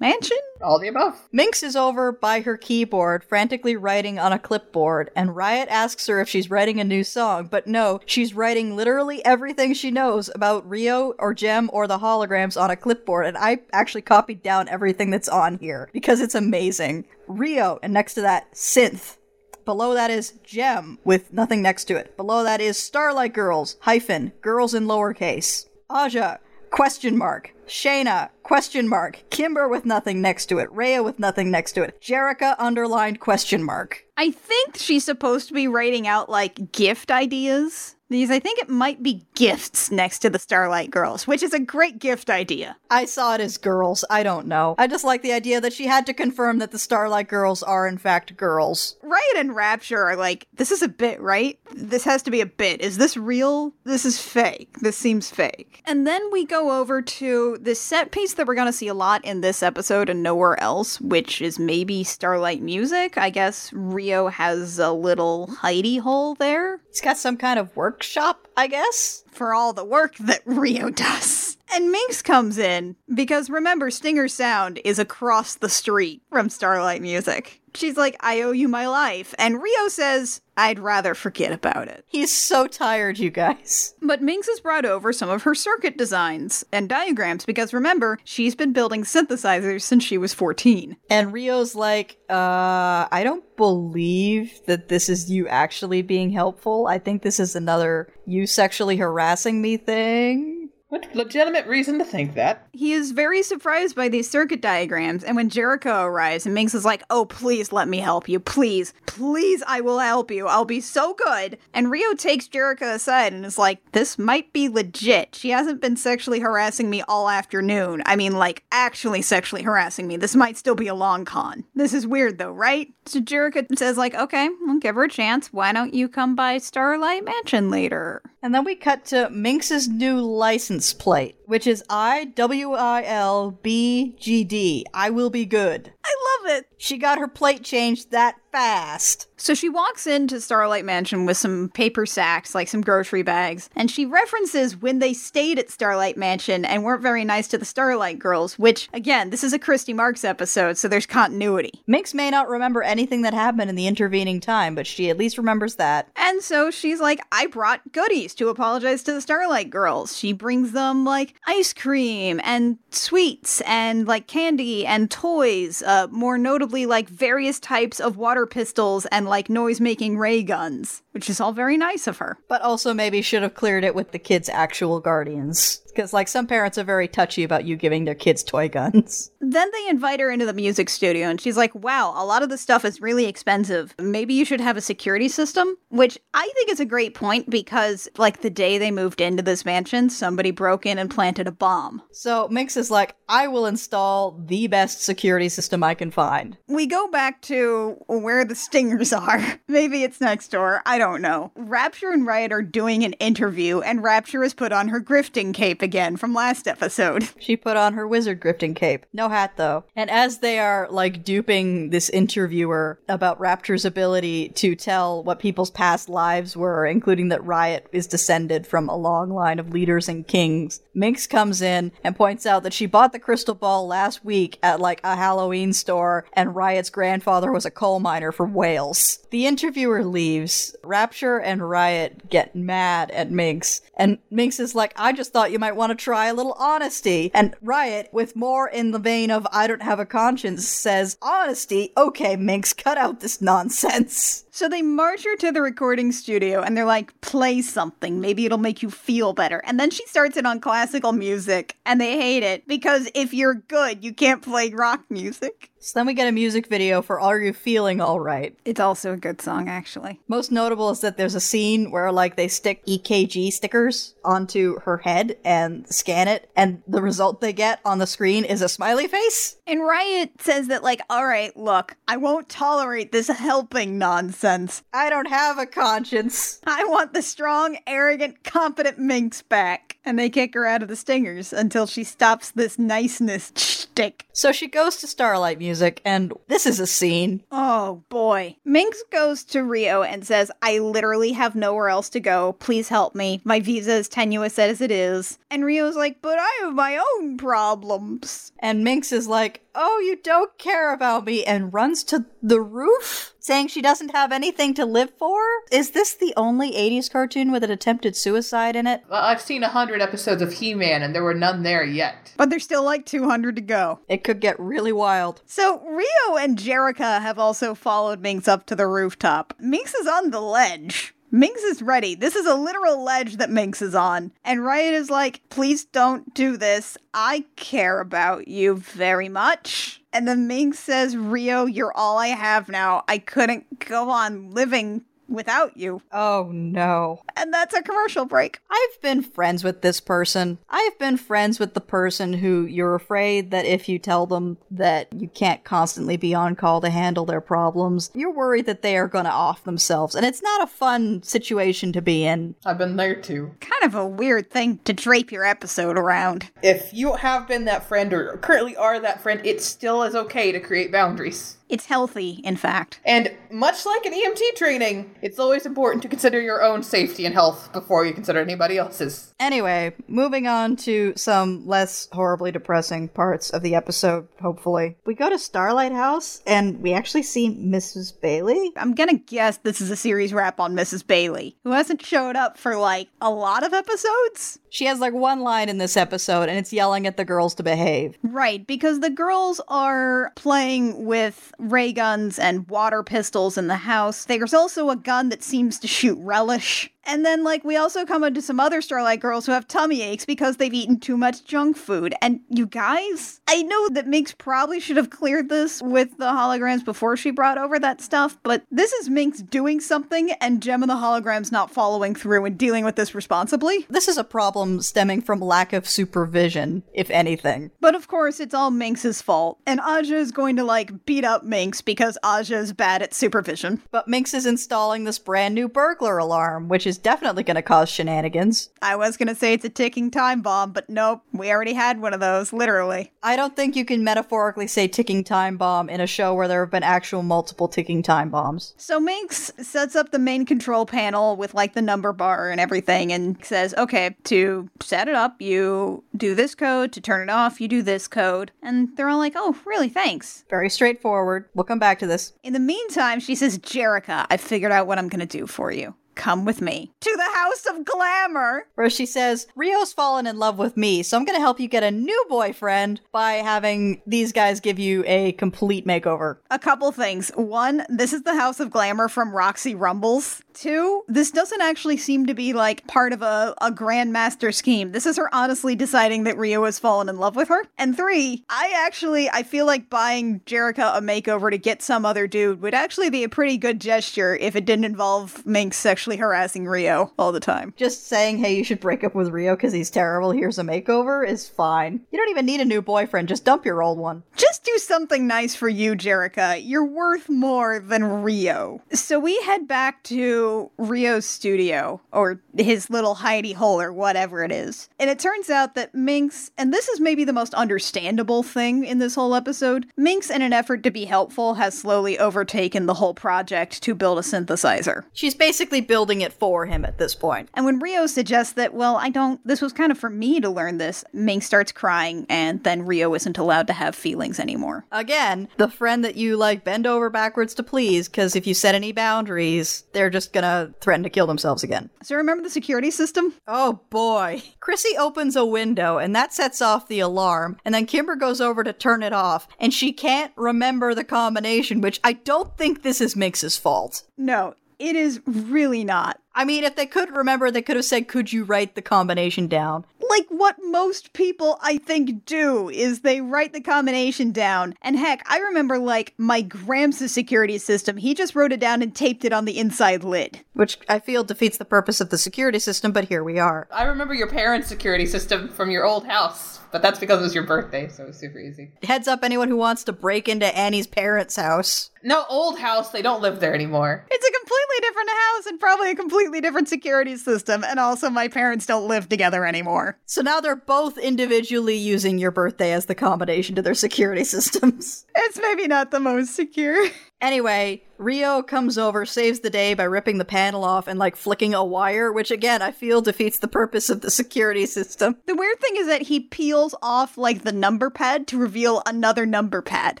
Mansion? 0.00 0.38
All 0.60 0.80
the 0.80 0.88
above. 0.88 1.28
Minx 1.30 1.62
is 1.62 1.76
over 1.76 2.10
by 2.10 2.40
her 2.40 2.56
keyboard, 2.56 3.22
frantically 3.22 3.76
writing 3.76 4.18
on 4.18 4.32
a 4.32 4.38
clipboard, 4.38 5.10
and 5.14 5.36
Riot 5.36 5.68
asks 5.68 6.08
her 6.08 6.20
if 6.20 6.28
she's 6.28 6.50
writing 6.50 6.80
a 6.80 6.84
new 6.84 7.04
song, 7.04 7.46
but 7.46 7.68
no, 7.68 8.00
she's 8.04 8.34
writing 8.34 8.76
literally 8.76 9.24
everything 9.24 9.74
she 9.74 9.92
knows 9.92 10.30
about 10.34 10.68
Rio 10.68 11.12
or 11.18 11.34
Jem 11.34 11.70
or 11.72 11.86
the 11.86 11.98
holograms 11.98 12.60
on 12.60 12.70
a 12.70 12.76
clipboard, 12.76 13.26
and 13.26 13.36
I 13.36 13.60
actually 13.72 14.02
copied 14.02 14.42
down 14.42 14.68
everything 14.68 15.10
that's 15.10 15.28
on 15.28 15.58
here 15.58 15.88
because 15.92 16.20
it's 16.20 16.34
amazing. 16.34 17.04
Rio, 17.28 17.78
and 17.82 17.92
next 17.92 18.14
to 18.14 18.22
that, 18.22 18.52
Synth. 18.52 19.16
Below 19.64 19.94
that 19.94 20.10
is 20.10 20.34
Jem 20.42 20.98
with 21.04 21.32
nothing 21.32 21.62
next 21.62 21.84
to 21.84 21.96
it. 21.96 22.16
Below 22.16 22.42
that 22.44 22.60
is 22.60 22.76
Starlight 22.76 23.32
Girls, 23.32 23.76
hyphen, 23.80 24.32
girls 24.40 24.74
in 24.74 24.84
lowercase. 24.86 25.66
Aja, 25.88 26.38
question 26.70 27.16
mark. 27.16 27.54
Shana, 27.66 28.30
question 28.42 28.88
mark. 28.88 29.22
Kimber 29.30 29.68
with 29.68 29.86
nothing 29.86 30.20
next 30.20 30.46
to 30.46 30.58
it. 30.58 30.68
Raya 30.70 31.04
with 31.04 31.18
nothing 31.18 31.50
next 31.50 31.72
to 31.72 31.82
it. 31.82 32.00
Jerrica, 32.00 32.56
underlined 32.58 33.20
question 33.20 33.62
mark. 33.62 34.04
I 34.16 34.30
think 34.30 34.76
she's 34.76 35.04
supposed 35.04 35.48
to 35.48 35.54
be 35.54 35.68
writing 35.68 36.06
out 36.06 36.28
like 36.28 36.72
gift 36.72 37.10
ideas. 37.10 37.94
These, 38.10 38.30
I 38.30 38.40
think 38.40 38.58
it 38.58 38.68
might 38.68 39.02
be 39.02 39.24
gifts 39.42 39.90
next 39.90 40.20
to 40.20 40.30
the 40.30 40.38
Starlight 40.38 40.92
Girls, 40.92 41.26
which 41.26 41.42
is 41.42 41.52
a 41.52 41.58
great 41.58 41.98
gift 41.98 42.30
idea. 42.30 42.76
I 42.92 43.06
saw 43.06 43.34
it 43.34 43.40
as 43.40 43.58
girls. 43.58 44.04
I 44.08 44.22
don't 44.22 44.46
know. 44.46 44.76
I 44.78 44.86
just 44.86 45.04
like 45.04 45.22
the 45.22 45.32
idea 45.32 45.60
that 45.60 45.72
she 45.72 45.88
had 45.88 46.06
to 46.06 46.14
confirm 46.14 46.58
that 46.58 46.70
the 46.70 46.78
Starlight 46.78 47.26
Girls 47.26 47.60
are 47.60 47.88
in 47.88 47.98
fact 47.98 48.36
girls. 48.36 48.96
Riot 49.02 49.36
and 49.36 49.56
Rapture 49.56 50.00
are 50.00 50.14
like, 50.14 50.46
this 50.54 50.70
is 50.70 50.80
a 50.80 50.86
bit, 50.86 51.20
right? 51.20 51.58
This 51.74 52.04
has 52.04 52.22
to 52.22 52.30
be 52.30 52.40
a 52.40 52.46
bit. 52.46 52.80
Is 52.82 52.98
this 52.98 53.16
real? 53.16 53.74
This 53.82 54.04
is 54.04 54.22
fake. 54.22 54.78
This 54.80 54.96
seems 54.96 55.28
fake. 55.28 55.82
And 55.86 56.06
then 56.06 56.22
we 56.30 56.44
go 56.44 56.78
over 56.78 57.02
to 57.02 57.58
the 57.60 57.74
set 57.74 58.12
piece 58.12 58.34
that 58.34 58.46
we're 58.46 58.54
going 58.54 58.66
to 58.66 58.72
see 58.72 58.86
a 58.86 58.94
lot 58.94 59.24
in 59.24 59.40
this 59.40 59.60
episode 59.60 60.08
and 60.08 60.22
nowhere 60.22 60.60
else, 60.60 61.00
which 61.00 61.42
is 61.42 61.58
maybe 61.58 62.04
Starlight 62.04 62.62
Music. 62.62 63.18
I 63.18 63.30
guess 63.30 63.72
Rio 63.72 64.28
has 64.28 64.78
a 64.78 64.92
little 64.92 65.48
hidey 65.48 65.98
hole 65.98 66.36
there. 66.36 66.80
He's 66.90 67.00
got 67.00 67.18
some 67.18 67.36
kind 67.36 67.58
of 67.58 67.74
workshop, 67.76 68.46
I 68.56 68.68
guess. 68.68 69.24
For 69.32 69.54
all 69.54 69.72
the 69.72 69.84
work 69.84 70.16
that 70.18 70.42
Rio 70.44 70.90
does. 70.90 71.56
And 71.74 71.90
Minx 71.90 72.20
comes 72.20 72.58
in 72.58 72.96
because 73.14 73.48
remember, 73.48 73.90
Stinger 73.90 74.28
Sound 74.28 74.78
is 74.84 74.98
across 74.98 75.54
the 75.54 75.70
street 75.70 76.22
from 76.28 76.50
Starlight 76.50 77.00
Music. 77.00 77.62
She's 77.74 77.96
like, 77.96 78.16
I 78.20 78.42
owe 78.42 78.50
you 78.50 78.68
my 78.68 78.86
life. 78.86 79.34
And 79.38 79.62
Rio 79.62 79.88
says, 79.88 80.42
I'd 80.58 80.78
rather 80.78 81.14
forget 81.14 81.52
about 81.52 81.88
it. 81.88 82.04
He's 82.08 82.30
so 82.30 82.66
tired, 82.66 83.18
you 83.18 83.30
guys. 83.30 83.94
But 84.02 84.20
Minx 84.20 84.46
has 84.48 84.60
brought 84.60 84.84
over 84.84 85.14
some 85.14 85.30
of 85.30 85.44
her 85.44 85.54
circuit 85.54 85.96
designs 85.96 86.62
and 86.70 86.90
diagrams 86.90 87.46
because 87.46 87.72
remember, 87.72 88.18
she's 88.24 88.54
been 88.54 88.74
building 88.74 89.04
synthesizers 89.04 89.80
since 89.80 90.04
she 90.04 90.18
was 90.18 90.34
14. 90.34 90.98
And 91.08 91.32
Rio's 91.32 91.74
like, 91.74 92.18
uh, 92.28 93.08
I 93.10 93.22
don't 93.24 93.56
believe 93.56 94.60
that 94.66 94.88
this 94.88 95.08
is 95.08 95.30
you 95.30 95.48
actually 95.48 96.02
being 96.02 96.28
helpful. 96.28 96.86
I 96.86 96.98
think 96.98 97.22
this 97.22 97.40
is 97.40 97.56
another 97.56 98.12
you 98.26 98.46
sexually 98.46 98.98
harassing 98.98 99.62
me 99.62 99.78
thing. 99.78 100.61
What 100.92 101.14
legitimate 101.14 101.66
reason 101.66 101.98
to 102.00 102.04
think 102.04 102.34
that? 102.34 102.68
He 102.74 102.92
is 102.92 103.12
very 103.12 103.42
surprised 103.42 103.96
by 103.96 104.10
these 104.10 104.28
circuit 104.28 104.60
diagrams, 104.60 105.24
and 105.24 105.34
when 105.34 105.48
Jerrica 105.48 106.04
arrives, 106.04 106.44
and 106.44 106.54
Minx 106.54 106.74
is 106.74 106.84
like, 106.84 107.02
Oh, 107.08 107.24
please 107.24 107.72
let 107.72 107.88
me 107.88 107.96
help 107.96 108.28
you. 108.28 108.38
Please, 108.38 108.92
please, 109.06 109.62
I 109.66 109.80
will 109.80 110.00
help 110.00 110.30
you. 110.30 110.46
I'll 110.46 110.66
be 110.66 110.82
so 110.82 111.14
good. 111.14 111.56
And 111.72 111.90
Rio 111.90 112.12
takes 112.12 112.46
Jerrica 112.46 112.94
aside 112.94 113.32
and 113.32 113.46
is 113.46 113.56
like, 113.56 113.80
This 113.92 114.18
might 114.18 114.52
be 114.52 114.68
legit. 114.68 115.34
She 115.34 115.48
hasn't 115.48 115.80
been 115.80 115.96
sexually 115.96 116.40
harassing 116.40 116.90
me 116.90 117.00
all 117.08 117.30
afternoon. 117.30 118.02
I 118.04 118.14
mean, 118.14 118.36
like, 118.36 118.62
actually 118.70 119.22
sexually 119.22 119.62
harassing 119.62 120.06
me. 120.06 120.18
This 120.18 120.36
might 120.36 120.58
still 120.58 120.74
be 120.74 120.88
a 120.88 120.94
long 120.94 121.24
con. 121.24 121.64
This 121.74 121.94
is 121.94 122.06
weird, 122.06 122.36
though, 122.36 122.52
right? 122.52 122.92
So 123.04 123.20
Jerrica 123.20 123.66
says, 123.76 123.96
like, 123.96 124.14
Okay, 124.14 124.48
I'll 124.68 124.78
give 124.78 124.94
her 124.94 125.04
a 125.04 125.08
chance. 125.08 125.52
Why 125.52 125.72
don't 125.72 125.92
you 125.94 126.08
come 126.08 126.34
by 126.34 126.58
Starlight 126.58 127.24
Mansion 127.24 127.70
later? 127.70 128.22
And 128.42 128.54
then 128.54 128.64
we 128.64 128.74
cut 128.74 129.04
to 129.06 129.28
Minx's 129.30 129.88
new 129.88 130.20
license 130.20 130.92
plate, 130.94 131.36
which 131.46 131.66
is 131.66 131.84
I 131.90 132.26
W 132.36 132.72
I 132.72 133.02
L 133.04 133.52
B 133.62 134.16
G 134.18 134.44
D. 134.44 134.86
I 134.94 135.10
will 135.10 135.30
be 135.30 135.44
good. 135.44 135.92
I 136.04 136.14
love 136.44 136.56
it. 136.58 136.66
She 136.82 136.98
got 136.98 137.18
her 137.18 137.28
plate 137.28 137.62
changed 137.62 138.10
that 138.10 138.34
fast. 138.50 139.28
So 139.36 139.54
she 139.54 139.68
walks 139.68 140.06
into 140.06 140.40
Starlight 140.40 140.84
Mansion 140.84 141.26
with 141.26 141.36
some 141.36 141.70
paper 141.70 142.06
sacks, 142.06 142.56
like 142.56 142.66
some 142.66 142.80
grocery 142.80 143.22
bags, 143.22 143.70
and 143.76 143.88
she 143.88 144.04
references 144.04 144.76
when 144.76 144.98
they 144.98 145.14
stayed 145.14 145.60
at 145.60 145.70
Starlight 145.70 146.16
Mansion 146.16 146.64
and 146.64 146.82
weren't 146.82 147.02
very 147.02 147.24
nice 147.24 147.48
to 147.48 147.58
the 147.58 147.64
Starlight 147.64 148.18
Girls, 148.18 148.58
which, 148.58 148.88
again, 148.92 149.30
this 149.30 149.44
is 149.44 149.52
a 149.52 149.58
Christy 149.60 149.92
Marks 149.92 150.24
episode, 150.24 150.76
so 150.76 150.88
there's 150.88 151.06
continuity. 151.06 151.72
Minx 151.86 152.14
may 152.14 152.30
not 152.30 152.48
remember 152.48 152.82
anything 152.82 153.22
that 153.22 153.32
happened 153.32 153.70
in 153.70 153.76
the 153.76 153.86
intervening 153.86 154.40
time, 154.40 154.74
but 154.74 154.86
she 154.86 155.08
at 155.08 155.18
least 155.18 155.38
remembers 155.38 155.76
that. 155.76 156.08
And 156.16 156.42
so 156.42 156.70
she's 156.70 157.00
like, 157.00 157.20
I 157.30 157.46
brought 157.46 157.92
goodies 157.92 158.34
to 158.34 158.48
apologize 158.48 159.04
to 159.04 159.12
the 159.12 159.20
Starlight 159.20 159.70
Girls. 159.70 160.16
She 160.16 160.32
brings 160.32 160.72
them, 160.72 161.04
like, 161.04 161.34
ice 161.46 161.72
cream 161.72 162.40
and 162.42 162.78
sweets 162.90 163.60
and, 163.62 164.06
like, 164.06 164.26
candy 164.26 164.84
and 164.84 165.10
toys, 165.10 165.82
uh, 165.82 166.08
more 166.10 166.36
notably, 166.36 166.71
like, 166.72 167.08
various 167.08 167.60
types 167.60 168.00
of 168.00 168.16
water 168.16 168.46
pistols 168.46 169.06
and 169.06 169.28
like 169.28 169.48
noise 169.48 169.80
making 169.80 170.18
ray 170.18 170.42
guns, 170.42 171.02
which 171.12 171.30
is 171.30 171.40
all 171.40 171.52
very 171.52 171.76
nice 171.76 172.06
of 172.06 172.18
her. 172.18 172.38
But 172.48 172.62
also 172.62 172.92
maybe 172.92 173.22
should 173.22 173.42
have 173.42 173.54
cleared 173.54 173.84
it 173.84 173.94
with 173.94 174.12
the 174.12 174.18
kids' 174.18 174.48
actual 174.48 175.00
guardians. 175.00 175.80
Because, 175.94 176.12
like, 176.12 176.28
some 176.28 176.46
parents 176.46 176.78
are 176.78 176.84
very 176.84 177.06
touchy 177.06 177.44
about 177.44 177.64
you 177.64 177.76
giving 177.76 178.04
their 178.04 178.14
kids 178.14 178.42
toy 178.42 178.68
guns. 178.68 179.30
Then 179.44 179.70
they 179.72 179.88
invite 179.90 180.20
her 180.20 180.30
into 180.30 180.46
the 180.46 180.52
music 180.54 180.88
studio, 180.88 181.28
and 181.28 181.38
she's 181.38 181.56
like, 181.56 181.74
Wow, 181.74 182.14
a 182.16 182.24
lot 182.24 182.42
of 182.42 182.48
this 182.48 182.60
stuff 182.60 182.84
is 182.84 183.02
really 183.02 183.26
expensive. 183.26 183.92
Maybe 183.98 184.32
you 184.32 184.44
should 184.44 184.60
have 184.60 184.76
a 184.76 184.80
security 184.80 185.28
system? 185.28 185.76
Which 185.88 186.16
I 186.32 186.48
think 186.54 186.70
is 186.70 186.80
a 186.80 186.86
great 186.86 187.14
point 187.14 187.50
because, 187.50 188.08
like, 188.16 188.40
the 188.40 188.48
day 188.48 188.78
they 188.78 188.90
moved 188.90 189.20
into 189.20 189.42
this 189.42 189.64
mansion, 189.64 190.08
somebody 190.08 190.52
broke 190.52 190.86
in 190.86 190.96
and 190.96 191.10
planted 191.10 191.48
a 191.48 191.52
bomb. 191.52 192.00
So 192.12 192.48
Minx 192.48 192.76
is 192.76 192.90
like, 192.90 193.16
I 193.28 193.48
will 193.48 193.66
install 193.66 194.40
the 194.46 194.68
best 194.68 195.02
security 195.02 195.48
system 195.48 195.82
I 195.82 195.94
can 195.94 196.10
find. 196.10 196.56
We 196.68 196.86
go 196.86 197.08
back 197.08 197.42
to 197.42 197.96
where 198.06 198.44
the 198.44 198.54
stingers 198.54 199.12
are. 199.12 199.60
Maybe 199.68 200.04
it's 200.04 200.20
next 200.20 200.48
door. 200.48 200.82
I 200.86 200.98
don't 200.98 201.20
know. 201.20 201.50
Rapture 201.56 202.12
and 202.12 202.26
Riot 202.26 202.52
are 202.52 202.62
doing 202.62 203.04
an 203.04 203.14
interview, 203.14 203.80
and 203.80 204.02
Rapture 204.02 204.44
has 204.44 204.54
put 204.54 204.72
on 204.72 204.88
her 204.88 205.00
grifting 205.00 205.52
cape 205.52 205.81
again 205.82 206.16
from 206.16 206.34
last 206.34 206.66
episode. 206.66 207.28
She 207.42 207.56
put 207.56 207.76
on 207.76 207.94
her 207.94 208.06
wizard 208.06 208.40
grifting 208.40 208.76
cape. 208.76 209.04
No 209.12 209.28
hat, 209.28 209.56
though. 209.56 209.84
And 209.96 210.08
as 210.10 210.38
they 210.38 210.60
are, 210.60 210.86
like, 210.90 211.24
duping 211.24 211.90
this 211.90 212.08
interviewer 212.08 213.00
about 213.08 213.40
Rapture's 213.40 213.84
ability 213.84 214.50
to 214.50 214.76
tell 214.76 215.24
what 215.24 215.40
people's 215.40 215.70
past 215.70 216.08
lives 216.08 216.56
were, 216.56 216.86
including 216.86 217.30
that 217.30 217.44
Riot 217.44 217.88
is 217.90 218.06
descended 218.06 218.66
from 218.66 218.88
a 218.88 218.96
long 218.96 219.30
line 219.30 219.58
of 219.58 219.72
leaders 219.72 220.08
and 220.08 220.26
kings, 220.26 220.80
Minx 220.94 221.26
comes 221.26 221.62
in 221.62 221.92
and 222.04 222.16
points 222.16 222.46
out 222.46 222.62
that 222.62 222.72
she 222.72 222.86
bought 222.86 223.12
the 223.12 223.18
crystal 223.18 223.54
ball 223.54 223.86
last 223.86 224.24
week 224.24 224.58
at, 224.62 224.80
like, 224.80 225.00
a 225.02 225.16
Halloween 225.16 225.72
store, 225.72 226.26
and 226.34 226.54
Riot's 226.54 226.90
grandfather 226.90 227.50
was 227.50 227.64
a 227.64 227.70
coal 227.70 228.00
miner 228.00 228.32
from 228.32 228.54
Wales. 228.54 229.18
The 229.30 229.46
interviewer 229.46 230.04
leaves. 230.04 230.76
Rapture 230.84 231.38
and 231.38 231.68
Riot 231.68 232.28
get 232.28 232.54
mad 232.54 233.10
at 233.12 233.30
Minx, 233.30 233.80
and 233.96 234.18
Minx 234.30 234.60
is 234.60 234.74
like, 234.74 234.92
I 234.96 235.12
just 235.12 235.32
thought 235.32 235.52
you 235.52 235.58
might 235.58 235.76
want 235.76 235.90
to 235.90 236.04
try 236.04 236.26
a 236.26 236.34
little 236.34 236.56
honesty. 236.58 237.30
And 237.34 237.54
Riot, 237.62 238.08
with 238.12 238.36
more 238.36 238.68
in 238.68 238.90
the 238.90 238.98
vein 238.98 239.30
of 239.30 239.46
I 239.52 239.66
don't 239.66 239.82
have 239.82 240.00
a 240.00 240.06
conscience, 240.06 240.68
says, 240.68 241.16
Honesty? 241.22 241.92
Okay, 241.96 242.36
Minx, 242.36 242.72
cut 242.72 242.98
out 242.98 243.20
this 243.20 243.40
nonsense. 243.40 244.44
So 244.50 244.68
they 244.68 244.82
march 244.82 245.24
her 245.24 245.34
to 245.36 245.50
the 245.50 245.62
recording 245.62 246.12
studio 246.12 246.60
and 246.60 246.76
they're 246.76 246.84
like, 246.84 247.18
play 247.22 247.62
something. 247.62 248.20
Maybe 248.20 248.44
it'll 248.44 248.58
make 248.58 248.82
you 248.82 248.90
feel 248.90 249.32
better. 249.32 249.62
And 249.64 249.80
then 249.80 249.90
she 249.90 250.04
starts 250.06 250.36
it 250.36 250.44
on 250.44 250.60
classical 250.82 251.12
music 251.12 251.76
and 251.86 252.00
they 252.00 252.18
hate 252.18 252.42
it 252.42 252.66
because 252.66 253.08
if 253.14 253.32
you're 253.32 253.54
good, 253.54 254.02
you 254.02 254.12
can't 254.12 254.42
play 254.42 254.68
rock 254.70 255.04
music. 255.08 255.70
So 255.84 255.98
then 255.98 256.06
we 256.06 256.14
get 256.14 256.28
a 256.28 256.32
music 256.32 256.68
video 256.68 257.02
for 257.02 257.20
Are 257.20 257.40
You 257.40 257.52
Feeling 257.52 258.00
Alright? 258.00 258.56
It's 258.64 258.78
also 258.78 259.14
a 259.14 259.16
good 259.16 259.40
song, 259.40 259.68
actually. 259.68 260.20
Most 260.28 260.52
notable 260.52 260.90
is 260.90 261.00
that 261.00 261.16
there's 261.16 261.34
a 261.34 261.40
scene 261.40 261.90
where 261.90 262.12
like 262.12 262.36
they 262.36 262.46
stick 262.46 262.86
EKG 262.86 263.52
stickers 263.52 264.14
onto 264.24 264.78
her 264.82 264.98
head 264.98 265.38
and 265.44 265.92
scan 265.92 266.28
it, 266.28 266.48
and 266.54 266.84
the 266.86 267.02
result 267.02 267.40
they 267.40 267.52
get 267.52 267.80
on 267.84 267.98
the 267.98 268.06
screen 268.06 268.44
is 268.44 268.62
a 268.62 268.68
smiley 268.68 269.08
face. 269.08 269.56
And 269.66 269.80
Riot 269.80 270.40
says 270.40 270.68
that, 270.68 270.84
like, 270.84 271.00
all 271.10 271.26
right, 271.26 271.56
look, 271.56 271.96
I 272.06 272.16
won't 272.16 272.48
tolerate 272.48 273.10
this 273.10 273.26
helping 273.26 273.98
nonsense. 273.98 274.84
I 274.92 275.10
don't 275.10 275.28
have 275.28 275.58
a 275.58 275.66
conscience. 275.66 276.60
I 276.64 276.84
want 276.84 277.12
the 277.12 277.22
strong, 277.22 277.78
arrogant, 277.88 278.44
competent 278.44 278.98
Minx 279.00 279.42
back. 279.42 279.98
And 280.04 280.18
they 280.18 280.30
kick 280.30 280.54
her 280.54 280.66
out 280.66 280.82
of 280.82 280.88
the 280.88 280.96
stingers 280.96 281.52
until 281.52 281.86
she 281.86 282.02
stops 282.02 282.50
this 282.50 282.76
niceness 282.76 283.52
shtick. 283.56 284.26
So 284.32 284.50
she 284.50 284.66
goes 284.66 284.96
to 284.96 285.06
Starlight 285.06 285.58
Music, 285.58 285.71
and 285.80 286.32
this 286.48 286.66
is 286.66 286.80
a 286.80 286.86
scene. 286.86 287.44
Oh 287.50 288.02
boy. 288.08 288.56
Minx 288.64 289.02
goes 289.10 289.44
to 289.44 289.62
Rio 289.62 290.02
and 290.02 290.26
says, 290.26 290.50
I 290.60 290.78
literally 290.78 291.32
have 291.32 291.54
nowhere 291.54 291.88
else 291.88 292.08
to 292.10 292.20
go. 292.20 292.54
Please 292.54 292.88
help 292.88 293.14
me. 293.14 293.40
My 293.44 293.60
visa 293.60 293.92
is 293.92 294.08
tenuous 294.08 294.58
as 294.58 294.80
it 294.80 294.90
is. 294.90 295.38
And 295.50 295.64
Rio's 295.64 295.96
like, 295.96 296.20
but 296.20 296.38
I 296.38 296.60
have 296.62 296.74
my 296.74 296.98
own 296.98 297.38
problems. 297.38 298.52
And 298.58 298.84
Minx 298.84 299.12
is 299.12 299.28
like, 299.28 299.62
Oh, 299.74 300.02
you 300.04 300.16
don't 300.16 300.56
care 300.58 300.92
about 300.92 301.24
me, 301.24 301.44
and 301.44 301.72
runs 301.72 302.04
to 302.04 302.26
the 302.42 302.60
roof, 302.60 303.32
saying 303.42 303.66
she 303.66 303.82
doesn't 303.82 304.12
have 304.12 304.32
anything 304.32 304.72
to 304.72 304.86
live 304.86 305.10
for? 305.18 305.42
Is 305.70 305.90
this 305.90 306.14
the 306.14 306.32
only 306.36 306.72
80s 306.72 307.10
cartoon 307.10 307.50
with 307.50 307.64
an 307.64 307.70
attempted 307.70 308.16
suicide 308.16 308.76
in 308.76 308.86
it? 308.86 309.02
Well, 309.10 309.22
I've 309.22 309.42
seen 309.42 309.64
a 309.64 309.68
hundred 309.68 310.00
episodes 310.00 310.40
of 310.40 310.54
He 310.54 310.74
Man, 310.74 311.02
and 311.02 311.14
there 311.14 311.24
were 311.24 311.34
none 311.34 311.64
there 311.64 311.84
yet. 311.84 312.32
But 312.36 312.50
there's 312.50 312.64
still 312.64 312.84
like 312.84 313.04
200 313.04 313.56
to 313.56 313.62
go. 313.62 313.98
It 314.08 314.24
could 314.24 314.40
get 314.40 314.58
really 314.58 314.92
wild. 314.92 315.42
So 315.44 315.80
Rio 315.80 316.36
and 316.38 316.56
Jerrica 316.56 317.20
have 317.20 317.38
also 317.38 317.74
followed 317.74 318.20
Minx 318.20 318.46
up 318.46 318.64
to 318.66 318.76
the 318.76 318.86
rooftop. 318.86 319.54
Minx 319.58 319.92
is 319.94 320.06
on 320.06 320.30
the 320.30 320.40
ledge. 320.40 321.14
Minx 321.34 321.62
is 321.62 321.80
ready. 321.80 322.14
This 322.14 322.36
is 322.36 322.46
a 322.46 322.54
literal 322.54 323.02
ledge 323.02 323.38
that 323.38 323.48
Minx 323.50 323.80
is 323.80 323.94
on. 323.94 324.32
And 324.44 324.64
Riot 324.64 324.92
is 324.92 325.08
like, 325.08 325.40
please 325.48 325.84
don't 325.86 326.34
do 326.34 326.58
this. 326.58 326.98
I 327.14 327.46
care 327.56 328.00
about 328.00 328.48
you 328.48 328.76
very 328.76 329.30
much. 329.30 330.01
And 330.12 330.28
the 330.28 330.36
Minx 330.36 330.78
says, 330.78 331.16
Rio, 331.16 331.64
you're 331.64 331.96
all 331.96 332.18
I 332.18 332.28
have 332.28 332.68
now. 332.68 333.04
I 333.08 333.18
couldn't 333.18 333.86
go 333.88 334.10
on 334.10 334.50
living 334.50 335.04
without 335.32 335.76
you. 335.76 336.02
Oh 336.12 336.50
no. 336.52 337.22
And 337.36 337.52
that's 337.52 337.74
a 337.74 337.82
commercial 337.82 338.24
break. 338.24 338.60
I've 338.70 339.02
been 339.02 339.22
friends 339.22 339.64
with 339.64 339.82
this 339.82 340.00
person. 340.00 340.58
I've 340.68 340.98
been 340.98 341.16
friends 341.16 341.58
with 341.58 341.74
the 341.74 341.80
person 341.80 342.34
who 342.34 342.64
you're 342.64 342.94
afraid 342.94 343.50
that 343.50 343.64
if 343.64 343.88
you 343.88 343.98
tell 343.98 344.26
them 344.26 344.58
that 344.70 345.08
you 345.12 345.28
can't 345.28 345.64
constantly 345.64 346.16
be 346.16 346.34
on 346.34 346.56
call 346.56 346.80
to 346.80 346.90
handle 346.90 347.24
their 347.24 347.40
problems, 347.40 348.10
you're 348.14 348.32
worried 348.32 348.66
that 348.66 348.82
they 348.82 348.96
are 348.96 349.08
going 349.08 349.24
to 349.24 349.30
off 349.30 349.64
themselves. 349.64 350.14
And 350.14 350.26
it's 350.26 350.42
not 350.42 350.62
a 350.62 350.66
fun 350.66 351.22
situation 351.22 351.92
to 351.92 352.02
be 352.02 352.24
in. 352.24 352.54
I've 352.64 352.78
been 352.78 352.96
there 352.96 353.20
too. 353.20 353.54
Kind 353.60 353.84
of 353.84 353.94
a 353.94 354.06
weird 354.06 354.50
thing 354.50 354.78
to 354.84 354.92
drape 354.92 355.32
your 355.32 355.44
episode 355.44 355.96
around. 355.96 356.50
If 356.62 356.92
you 356.92 357.14
have 357.14 357.48
been 357.48 357.64
that 357.64 357.84
friend 357.84 358.12
or 358.12 358.36
currently 358.38 358.76
are 358.76 359.00
that 359.00 359.20
friend, 359.20 359.40
it 359.44 359.62
still 359.62 360.02
is 360.02 360.14
okay 360.14 360.52
to 360.52 360.60
create 360.60 360.92
boundaries. 360.92 361.56
It's 361.72 361.86
healthy, 361.86 362.42
in 362.44 362.56
fact. 362.56 363.00
And 363.02 363.32
much 363.50 363.86
like 363.86 364.04
an 364.04 364.12
EMT 364.12 364.56
training, 364.56 365.14
it's 365.22 365.38
always 365.38 365.64
important 365.64 366.02
to 366.02 366.08
consider 366.08 366.38
your 366.38 366.62
own 366.62 366.82
safety 366.82 367.24
and 367.24 367.34
health 367.34 367.72
before 367.72 368.04
you 368.04 368.12
consider 368.12 368.40
anybody 368.40 368.76
else's. 368.76 369.32
Anyway, 369.40 369.94
moving 370.06 370.46
on 370.46 370.76
to 370.76 371.14
some 371.16 371.66
less 371.66 372.10
horribly 372.12 372.52
depressing 372.52 373.08
parts 373.08 373.48
of 373.48 373.62
the 373.62 373.74
episode, 373.74 374.28
hopefully. 374.42 374.98
We 375.06 375.14
go 375.14 375.30
to 375.30 375.38
Starlight 375.38 375.92
House 375.92 376.42
and 376.46 376.82
we 376.82 376.92
actually 376.92 377.22
see 377.22 377.48
Mrs. 377.48 378.20
Bailey. 378.20 378.72
I'm 378.76 378.94
gonna 378.94 379.16
guess 379.16 379.56
this 379.56 379.80
is 379.80 379.90
a 379.90 379.96
series 379.96 380.34
wrap 380.34 380.60
on 380.60 380.76
Mrs. 380.76 381.06
Bailey, 381.06 381.56
who 381.64 381.70
hasn't 381.72 382.04
showed 382.04 382.36
up 382.36 382.58
for 382.58 382.76
like 382.76 383.08
a 383.22 383.30
lot 383.30 383.64
of 383.64 383.72
episodes. 383.72 384.58
She 384.68 384.84
has 384.84 385.00
like 385.00 385.14
one 385.14 385.40
line 385.40 385.70
in 385.70 385.78
this 385.78 385.96
episode 385.96 386.50
and 386.50 386.58
it's 386.58 386.72
yelling 386.72 387.06
at 387.06 387.16
the 387.16 387.24
girls 387.24 387.54
to 387.54 387.62
behave. 387.62 388.18
Right, 388.22 388.66
because 388.66 389.00
the 389.00 389.10
girls 389.10 389.60
are 389.68 390.32
playing 390.36 391.04
with 391.06 391.52
ray 391.62 391.92
guns 391.92 392.38
and 392.38 392.68
water 392.68 393.02
pistols 393.02 393.56
in 393.56 393.68
the 393.68 393.76
house. 393.76 394.24
There's 394.24 394.52
also 394.52 394.90
a 394.90 394.96
gun 394.96 395.28
that 395.28 395.42
seems 395.42 395.78
to 395.78 395.86
shoot 395.86 396.18
relish. 396.20 396.92
And 397.04 397.24
then, 397.24 397.42
like, 397.44 397.64
we 397.64 397.76
also 397.76 398.04
come 398.04 398.24
into 398.24 398.42
some 398.42 398.60
other 398.60 398.80
Starlight 398.80 399.20
girls 399.20 399.46
who 399.46 399.52
have 399.52 399.66
tummy 399.66 400.02
aches 400.02 400.24
because 400.24 400.56
they've 400.56 400.72
eaten 400.72 401.00
too 401.00 401.16
much 401.16 401.44
junk 401.44 401.76
food. 401.76 402.14
And 402.22 402.40
you 402.48 402.66
guys, 402.66 403.40
I 403.48 403.62
know 403.62 403.88
that 403.90 404.06
Minx 404.06 404.32
probably 404.32 404.80
should 404.80 404.96
have 404.96 405.10
cleared 405.10 405.48
this 405.48 405.82
with 405.82 406.16
the 406.18 406.30
holograms 406.30 406.84
before 406.84 407.16
she 407.16 407.30
brought 407.30 407.58
over 407.58 407.78
that 407.78 408.00
stuff, 408.00 408.38
but 408.42 408.64
this 408.70 408.92
is 408.92 409.08
Minx 409.08 409.42
doing 409.42 409.80
something 409.80 410.32
and 410.40 410.62
Jem 410.62 410.82
and 410.82 410.90
the 410.90 410.94
holograms 410.94 411.50
not 411.50 411.70
following 411.70 412.14
through 412.14 412.44
and 412.44 412.56
dealing 412.56 412.84
with 412.84 412.96
this 412.96 413.14
responsibly. 413.14 413.86
This 413.88 414.08
is 414.08 414.18
a 414.18 414.24
problem 414.24 414.80
stemming 414.80 415.22
from 415.22 415.40
lack 415.40 415.72
of 415.72 415.88
supervision, 415.88 416.82
if 416.94 417.10
anything. 417.10 417.70
But 417.80 417.94
of 417.94 418.08
course, 418.08 418.40
it's 418.40 418.54
all 418.54 418.70
Minx's 418.70 419.20
fault. 419.20 419.58
And 419.66 419.80
Aja 419.80 420.16
is 420.16 420.32
going 420.32 420.56
to, 420.56 420.64
like, 420.64 421.04
beat 421.04 421.24
up 421.24 421.44
Minx 421.44 421.80
because 421.82 422.16
Aja 422.22 422.56
is 422.56 422.72
bad 422.72 423.02
at 423.02 423.14
supervision. 423.14 423.82
But 423.90 424.08
Minx 424.08 424.34
is 424.34 424.46
installing 424.46 425.04
this 425.04 425.18
brand 425.18 425.54
new 425.54 425.68
burglar 425.68 426.18
alarm, 426.18 426.68
which 426.68 426.86
is 426.86 426.91
definitely 426.98 427.42
going 427.42 427.56
to 427.56 427.62
cause 427.62 427.88
shenanigans. 427.88 428.70
I 428.80 428.96
was 428.96 429.16
going 429.16 429.28
to 429.28 429.34
say 429.34 429.52
it's 429.52 429.64
a 429.64 429.68
ticking 429.68 430.10
time 430.10 430.42
bomb, 430.42 430.72
but 430.72 430.88
nope, 430.88 431.22
we 431.32 431.50
already 431.50 431.74
had 431.74 432.00
one 432.00 432.14
of 432.14 432.20
those, 432.20 432.52
literally. 432.52 433.12
I 433.22 433.36
don't 433.36 433.56
think 433.56 433.76
you 433.76 433.84
can 433.84 434.04
metaphorically 434.04 434.66
say 434.66 434.88
ticking 434.88 435.24
time 435.24 435.56
bomb 435.56 435.88
in 435.88 436.00
a 436.00 436.06
show 436.06 436.34
where 436.34 436.48
there 436.48 436.60
have 436.60 436.70
been 436.70 436.82
actual 436.82 437.22
multiple 437.22 437.68
ticking 437.68 438.02
time 438.02 438.30
bombs. 438.30 438.74
So 438.76 438.98
Minx 438.98 439.52
sets 439.58 439.96
up 439.96 440.10
the 440.10 440.18
main 440.18 440.44
control 440.46 440.86
panel 440.86 441.36
with 441.36 441.54
like 441.54 441.74
the 441.74 441.82
number 441.82 442.12
bar 442.12 442.50
and 442.50 442.60
everything 442.60 443.12
and 443.12 443.42
says, 443.44 443.74
okay, 443.74 444.16
to 444.24 444.68
set 444.80 445.08
it 445.08 445.14
up, 445.14 445.40
you 445.40 446.04
do 446.16 446.34
this 446.34 446.54
code. 446.54 446.92
To 446.92 447.00
turn 447.00 447.28
it 447.28 447.32
off, 447.32 447.60
you 447.60 447.68
do 447.68 447.82
this 447.82 448.08
code. 448.08 448.52
And 448.62 448.96
they're 448.96 449.08
all 449.08 449.18
like, 449.18 449.34
oh, 449.36 449.56
really? 449.64 449.88
Thanks. 449.88 450.44
Very 450.50 450.68
straightforward. 450.68 451.48
We'll 451.54 451.64
come 451.64 451.78
back 451.78 451.98
to 452.00 452.06
this. 452.06 452.32
In 452.42 452.52
the 452.52 452.60
meantime, 452.60 453.20
she 453.20 453.34
says, 453.34 453.58
Jerrica, 453.58 454.26
I 454.30 454.36
figured 454.36 454.72
out 454.72 454.86
what 454.86 454.98
I'm 454.98 455.08
going 455.08 455.26
to 455.26 455.38
do 455.38 455.46
for 455.46 455.70
you. 455.72 455.94
Come 456.14 456.44
with 456.44 456.60
me 456.60 456.92
to 457.00 457.16
the 457.16 457.36
House 457.36 457.66
of 457.66 457.84
Glamour. 457.84 458.66
Where 458.74 458.90
she 458.90 459.06
says, 459.06 459.46
Rio's 459.54 459.92
fallen 459.92 460.26
in 460.26 460.38
love 460.38 460.58
with 460.58 460.76
me, 460.76 461.02
so 461.02 461.16
I'm 461.16 461.24
gonna 461.24 461.40
help 461.40 461.60
you 461.60 461.68
get 461.68 461.82
a 461.82 461.90
new 461.90 462.24
boyfriend 462.28 463.00
by 463.12 463.34
having 463.34 464.02
these 464.06 464.32
guys 464.32 464.60
give 464.60 464.78
you 464.78 465.04
a 465.06 465.32
complete 465.32 465.86
makeover. 465.86 466.38
A 466.50 466.58
couple 466.58 466.92
things. 466.92 467.30
One, 467.34 467.84
this 467.88 468.12
is 468.12 468.22
the 468.22 468.34
House 468.34 468.60
of 468.60 468.70
Glamour 468.70 469.08
from 469.08 469.34
Roxy 469.34 469.74
Rumbles. 469.74 470.42
Two, 470.54 471.02
this 471.08 471.30
doesn't 471.30 471.60
actually 471.60 471.96
seem 471.96 472.26
to 472.26 472.34
be 472.34 472.52
like 472.52 472.86
part 472.86 473.12
of 473.12 473.22
a, 473.22 473.54
a 473.60 473.70
grandmaster 473.70 474.54
scheme. 474.54 474.92
This 474.92 475.06
is 475.06 475.16
her 475.16 475.32
honestly 475.34 475.74
deciding 475.74 476.24
that 476.24 476.38
Rio 476.38 476.64
has 476.64 476.78
fallen 476.78 477.08
in 477.08 477.18
love 477.18 477.36
with 477.36 477.48
her. 477.48 477.64
And 477.78 477.96
three, 477.96 478.44
I 478.48 478.72
actually 478.76 479.28
I 479.30 479.42
feel 479.42 479.66
like 479.66 479.90
buying 479.90 480.40
Jerrica 480.40 480.96
a 480.96 481.00
makeover 481.00 481.50
to 481.50 481.58
get 481.58 481.82
some 481.82 482.04
other 482.04 482.26
dude 482.26 482.60
would 482.60 482.74
actually 482.74 483.10
be 483.10 483.24
a 483.24 483.28
pretty 483.28 483.56
good 483.56 483.80
gesture 483.80 484.36
if 484.36 484.56
it 484.56 484.64
didn't 484.64 484.84
involve 484.84 485.44
Minx 485.46 485.76
sexually 485.76 486.16
harassing 486.16 486.66
Rio 486.66 487.12
all 487.18 487.32
the 487.32 487.40
time. 487.40 487.74
Just 487.76 488.06
saying, 488.06 488.38
hey, 488.38 488.54
you 488.54 488.64
should 488.64 488.80
break 488.80 489.04
up 489.04 489.14
with 489.14 489.28
Rio 489.30 489.56
because 489.56 489.72
he's 489.72 489.90
terrible, 489.90 490.30
here's 490.30 490.58
a 490.58 490.62
makeover 490.62 491.26
is 491.26 491.48
fine. 491.48 492.00
You 492.10 492.18
don't 492.18 492.30
even 492.30 492.46
need 492.46 492.60
a 492.60 492.64
new 492.64 492.82
boyfriend, 492.82 493.28
just 493.28 493.44
dump 493.44 493.64
your 493.64 493.82
old 493.82 493.98
one. 493.98 494.22
Just 494.36 494.64
do 494.64 494.76
something 494.78 495.26
nice 495.26 495.54
for 495.54 495.68
you, 495.68 495.94
Jerrica. 495.94 496.60
You're 496.62 496.84
worth 496.84 497.28
more 497.28 497.78
than 497.80 498.22
Rio. 498.22 498.82
So 498.92 499.18
we 499.18 499.40
head 499.42 499.66
back 499.66 500.02
to 500.04 500.41
Rio's 500.78 501.26
studio, 501.26 502.00
or 502.12 502.40
his 502.56 502.90
little 502.90 503.16
hidey 503.16 503.54
hole, 503.54 503.80
or 503.80 503.92
whatever 503.92 504.42
it 504.44 504.52
is. 504.52 504.88
And 504.98 505.10
it 505.10 505.18
turns 505.18 505.50
out 505.50 505.74
that 505.74 505.94
Minx, 505.94 506.50
and 506.58 506.72
this 506.72 506.88
is 506.88 507.00
maybe 507.00 507.24
the 507.24 507.32
most 507.32 507.54
understandable 507.54 508.42
thing 508.42 508.84
in 508.84 508.98
this 508.98 509.14
whole 509.14 509.34
episode, 509.34 509.86
Minx, 509.96 510.30
in 510.30 510.42
an 510.42 510.52
effort 510.52 510.82
to 510.82 510.90
be 510.90 511.04
helpful, 511.04 511.54
has 511.54 511.76
slowly 511.78 512.18
overtaken 512.18 512.86
the 512.86 512.94
whole 512.94 513.14
project 513.14 513.82
to 513.82 513.94
build 513.94 514.18
a 514.18 514.22
synthesizer. 514.22 515.04
She's 515.12 515.34
basically 515.34 515.80
building 515.80 516.20
it 516.20 516.32
for 516.32 516.66
him 516.66 516.84
at 516.84 516.98
this 516.98 517.14
point. 517.14 517.48
And 517.54 517.64
when 517.64 517.78
Rio 517.78 518.06
suggests 518.06 518.54
that, 518.54 518.74
well, 518.74 518.96
I 518.96 519.08
don't, 519.08 519.44
this 519.46 519.60
was 519.60 519.72
kind 519.72 519.92
of 519.92 519.98
for 519.98 520.10
me 520.10 520.40
to 520.40 520.50
learn 520.50 520.78
this, 520.78 521.04
Minx 521.12 521.46
starts 521.46 521.72
crying, 521.72 522.26
and 522.28 522.62
then 522.64 522.86
Rio 522.86 523.14
isn't 523.14 523.38
allowed 523.38 523.66
to 523.68 523.72
have 523.72 523.94
feelings 523.94 524.40
anymore. 524.40 524.84
Again, 524.92 525.48
the 525.56 525.68
friend 525.68 526.04
that 526.04 526.16
you 526.16 526.36
like 526.36 526.64
bend 526.64 526.86
over 526.86 527.10
backwards 527.10 527.54
to 527.54 527.62
please, 527.62 528.08
because 528.08 528.36
if 528.36 528.46
you 528.46 528.54
set 528.54 528.74
any 528.74 528.92
boundaries, 528.92 529.84
they're 529.92 530.10
just 530.10 530.31
gonna 530.32 530.74
threaten 530.80 531.02
to 531.02 531.10
kill 531.10 531.26
themselves 531.26 531.62
again. 531.62 531.90
So 532.02 532.16
remember 532.16 532.42
the 532.42 532.50
security 532.50 532.90
system? 532.90 533.34
Oh 533.46 533.80
boy. 533.90 534.42
Krissie 534.60 534.98
opens 534.98 535.36
a 535.36 535.44
window, 535.44 535.98
and 535.98 536.14
that 536.16 536.32
sets 536.32 536.62
off 536.62 536.88
the 536.88 537.00
alarm, 537.00 537.58
and 537.64 537.74
then 537.74 537.86
Kimber 537.86 538.16
goes 538.16 538.40
over 538.40 538.64
to 538.64 538.72
turn 538.72 539.02
it 539.02 539.12
off, 539.12 539.46
and 539.58 539.72
she 539.72 539.92
can't 539.92 540.32
remember 540.36 540.94
the 540.94 541.04
combination, 541.04 541.80
which 541.80 542.00
I 542.02 542.14
don't 542.14 542.56
think 542.56 542.82
this 542.82 543.00
is 543.00 543.16
Minx's 543.16 543.56
fault. 543.56 544.04
No, 544.16 544.54
it 544.78 544.96
is 544.96 545.20
really 545.26 545.84
not. 545.84 546.18
I 546.34 546.44
mean, 546.44 546.64
if 546.64 546.76
they 546.76 546.86
could 546.86 547.14
remember, 547.14 547.50
they 547.50 547.62
could 547.62 547.76
have 547.76 547.84
said, 547.84 548.08
Could 548.08 548.32
you 548.32 548.44
write 548.44 548.74
the 548.74 548.82
combination 548.82 549.46
down? 549.46 549.84
Like 550.12 550.26
what 550.28 550.56
most 550.62 551.14
people, 551.14 551.58
I 551.62 551.78
think, 551.78 552.26
do 552.26 552.68
is 552.68 553.00
they 553.00 553.22
write 553.22 553.54
the 553.54 553.62
combination 553.62 554.30
down. 554.30 554.74
And 554.82 554.98
heck, 554.98 555.22
I 555.26 555.38
remember 555.38 555.78
like 555.78 556.12
my 556.18 556.42
Gramps' 556.42 557.10
security 557.10 557.56
system, 557.56 557.96
he 557.96 558.12
just 558.12 558.34
wrote 558.34 558.52
it 558.52 558.60
down 558.60 558.82
and 558.82 558.94
taped 558.94 559.24
it 559.24 559.32
on 559.32 559.46
the 559.46 559.58
inside 559.58 560.04
lid. 560.04 560.44
Which 560.52 560.78
I 560.86 560.98
feel 560.98 561.24
defeats 561.24 561.56
the 561.56 561.64
purpose 561.64 561.98
of 561.98 562.10
the 562.10 562.18
security 562.18 562.58
system, 562.58 562.92
but 562.92 563.06
here 563.06 563.24
we 563.24 563.38
are. 563.38 563.66
I 563.72 563.84
remember 563.84 564.12
your 564.12 564.28
parents' 564.28 564.68
security 564.68 565.06
system 565.06 565.48
from 565.48 565.70
your 565.70 565.86
old 565.86 566.04
house, 566.04 566.60
but 566.72 566.82
that's 566.82 566.98
because 566.98 567.20
it 567.20 567.22
was 567.22 567.34
your 567.34 567.44
birthday, 567.44 567.88
so 567.88 568.04
it 568.04 568.08
was 568.08 568.18
super 568.18 568.38
easy. 568.38 568.72
Heads 568.82 569.06
up 569.06 569.22
anyone 569.22 569.48
who 569.48 569.56
wants 569.56 569.84
to 569.84 569.92
break 569.92 570.28
into 570.28 570.46
Annie's 570.56 570.86
parents' 570.86 571.36
house. 571.36 571.90
No, 572.02 572.24
old 572.28 572.58
house, 572.58 572.90
they 572.90 573.02
don't 573.02 573.22
live 573.22 573.38
there 573.38 573.54
anymore. 573.54 574.04
It's 574.10 574.26
a 574.26 574.40
completely 574.40 574.88
different 574.88 575.10
house 575.10 575.46
and 575.46 575.60
probably 575.60 575.90
a 575.90 575.94
completely 575.94 576.40
different 576.40 576.68
security 576.68 577.16
system. 577.16 577.62
And 577.62 577.78
also, 577.78 578.10
my 578.10 578.26
parents 578.26 578.66
don't 578.66 578.88
live 578.88 579.08
together 579.08 579.46
anymore. 579.46 579.98
So 580.06 580.22
now 580.22 580.40
they're 580.40 580.56
both 580.56 580.98
individually 580.98 581.76
using 581.76 582.18
your 582.18 582.32
birthday 582.32 582.72
as 582.72 582.86
the 582.86 582.94
combination 582.94 583.54
to 583.56 583.62
their 583.62 583.74
security 583.74 584.24
systems. 584.24 585.06
It's 585.14 585.38
maybe 585.38 585.68
not 585.68 585.90
the 585.90 586.00
most 586.00 586.34
secure. 586.34 586.88
Anyway, 587.22 587.84
Rio 587.98 588.42
comes 588.42 588.76
over, 588.76 589.06
saves 589.06 589.40
the 589.40 589.48
day 589.48 589.74
by 589.74 589.84
ripping 589.84 590.18
the 590.18 590.24
panel 590.24 590.64
off 590.64 590.88
and 590.88 590.98
like 590.98 591.14
flicking 591.14 591.54
a 591.54 591.64
wire, 591.64 592.10
which 592.10 592.32
again 592.32 592.60
I 592.60 592.72
feel 592.72 593.00
defeats 593.00 593.38
the 593.38 593.46
purpose 593.46 593.88
of 593.88 594.00
the 594.00 594.10
security 594.10 594.66
system. 594.66 595.16
The 595.26 595.36
weird 595.36 595.60
thing 595.60 595.76
is 595.76 595.86
that 595.86 596.02
he 596.02 596.18
peels 596.18 596.74
off 596.82 597.16
like 597.16 597.44
the 597.44 597.52
number 597.52 597.90
pad 597.90 598.26
to 598.26 598.38
reveal 598.38 598.82
another 598.86 599.24
number 599.24 599.62
pad. 599.62 600.00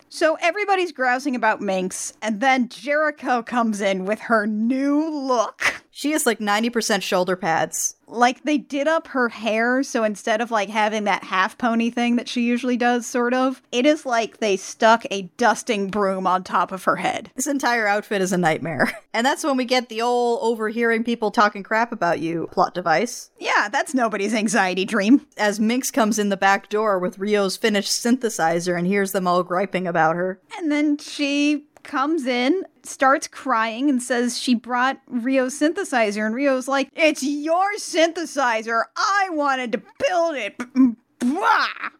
So 0.08 0.36
everybody's 0.40 0.90
grousing 0.90 1.36
about 1.36 1.60
Minx, 1.60 2.12
and 2.20 2.40
then 2.40 2.68
Jerrica 2.68 3.46
comes 3.46 3.80
in 3.80 4.04
with 4.04 4.18
her 4.22 4.44
new 4.44 5.08
look. 5.08 5.84
She 5.94 6.12
has 6.12 6.24
like 6.24 6.38
90% 6.38 7.02
shoulder 7.02 7.36
pads. 7.36 7.96
Like 8.08 8.44
they 8.44 8.58
did 8.58 8.88
up 8.88 9.08
her 9.08 9.28
hair, 9.28 9.82
so 9.82 10.04
instead 10.04 10.40
of 10.40 10.50
like 10.50 10.68
having 10.70 11.04
that 11.04 11.24
half 11.24 11.56
pony 11.56 11.90
thing 11.90 12.16
that 12.16 12.28
she 12.28 12.42
usually 12.42 12.76
does, 12.78 13.06
sort 13.06 13.34
of, 13.34 13.62
it 13.70 13.86
is 13.86 14.04
like 14.04 14.38
they 14.38 14.56
stuck 14.56 15.04
a 15.10 15.30
dusting 15.36 15.88
broom 15.88 16.26
on 16.26 16.44
top 16.44 16.72
of 16.72 16.84
her 16.84 16.96
head. 16.96 17.30
This 17.36 17.46
entire 17.46 17.86
outfit 17.86 18.20
is 18.22 18.32
a 18.32 18.38
nightmare. 18.38 18.98
And 19.14 19.26
that's 19.26 19.44
when 19.44 19.58
we 19.58 19.66
get 19.66 19.90
the 19.90 20.00
old 20.00 20.38
overhearing 20.40 21.04
people 21.04 21.30
talking 21.30 21.62
crap 21.62 21.92
about 21.92 22.20
you 22.20 22.48
plot 22.50 22.72
device. 22.72 23.30
Yeah, 23.38 23.68
that's 23.70 23.92
nobody's 23.92 24.32
anxiety 24.32 24.86
dream. 24.86 25.26
As 25.36 25.60
Minx 25.60 25.90
comes 25.90 26.18
in 26.18 26.30
the 26.30 26.36
back 26.38 26.70
door 26.70 26.98
with 26.98 27.18
Rio's 27.18 27.58
finished 27.58 27.90
synthesizer 27.90 28.76
and 28.76 28.86
hears 28.86 29.12
them 29.12 29.26
all 29.26 29.42
griping 29.42 29.86
about 29.86 30.16
her. 30.16 30.40
And 30.56 30.72
then 30.72 30.96
she 30.96 31.66
comes 31.82 32.26
in, 32.26 32.64
starts 32.82 33.26
crying, 33.28 33.88
and 33.88 34.02
says 34.02 34.38
she 34.38 34.54
brought 34.54 35.00
Rio's 35.06 35.58
synthesizer. 35.58 36.24
And 36.24 36.34
Rio's 36.34 36.68
like, 36.68 36.88
It's 36.94 37.22
your 37.22 37.74
synthesizer. 37.76 38.84
I 38.96 39.28
wanted 39.30 39.72
to 39.72 39.82
build 39.98 40.36
it. 40.36 40.96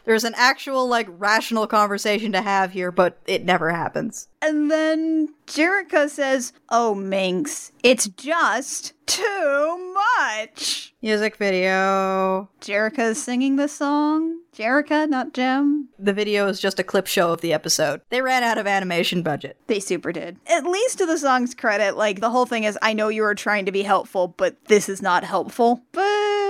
There's 0.04 0.24
an 0.24 0.34
actual, 0.36 0.88
like, 0.88 1.06
rational 1.10 1.66
conversation 1.66 2.32
to 2.32 2.42
have 2.42 2.72
here, 2.72 2.90
but 2.90 3.18
it 3.26 3.44
never 3.44 3.70
happens. 3.70 4.28
And 4.40 4.70
then 4.70 5.28
Jerrica 5.46 6.08
says, 6.08 6.52
Oh, 6.68 6.94
Minx, 6.94 7.70
it's 7.82 8.08
just 8.08 8.94
too 9.06 9.94
much. 10.18 10.94
Music 11.02 11.36
video. 11.36 12.48
Jerrica's 12.60 13.22
singing 13.22 13.56
the 13.56 13.68
song. 13.68 14.40
Jerrica, 14.56 15.08
not 15.08 15.32
Jem. 15.32 15.88
The 15.98 16.12
video 16.12 16.46
is 16.48 16.60
just 16.60 16.78
a 16.78 16.84
clip 16.84 17.06
show 17.06 17.32
of 17.32 17.40
the 17.40 17.52
episode. 17.52 18.02
They 18.10 18.20
ran 18.20 18.42
out 18.42 18.58
of 18.58 18.66
animation 18.66 19.22
budget. 19.22 19.56
They 19.66 19.80
super 19.80 20.12
did. 20.12 20.36
At 20.46 20.64
least 20.64 20.98
to 20.98 21.06
the 21.06 21.18
song's 21.18 21.54
credit, 21.54 21.96
like 21.96 22.20
the 22.20 22.30
whole 22.30 22.46
thing 22.46 22.64
is 22.64 22.78
I 22.82 22.92
know 22.92 23.08
you 23.08 23.22
were 23.22 23.34
trying 23.34 23.64
to 23.66 23.72
be 23.72 23.82
helpful, 23.82 24.28
but 24.36 24.62
this 24.66 24.88
is 24.88 25.00
not 25.00 25.24
helpful. 25.24 25.82
But 25.92 26.41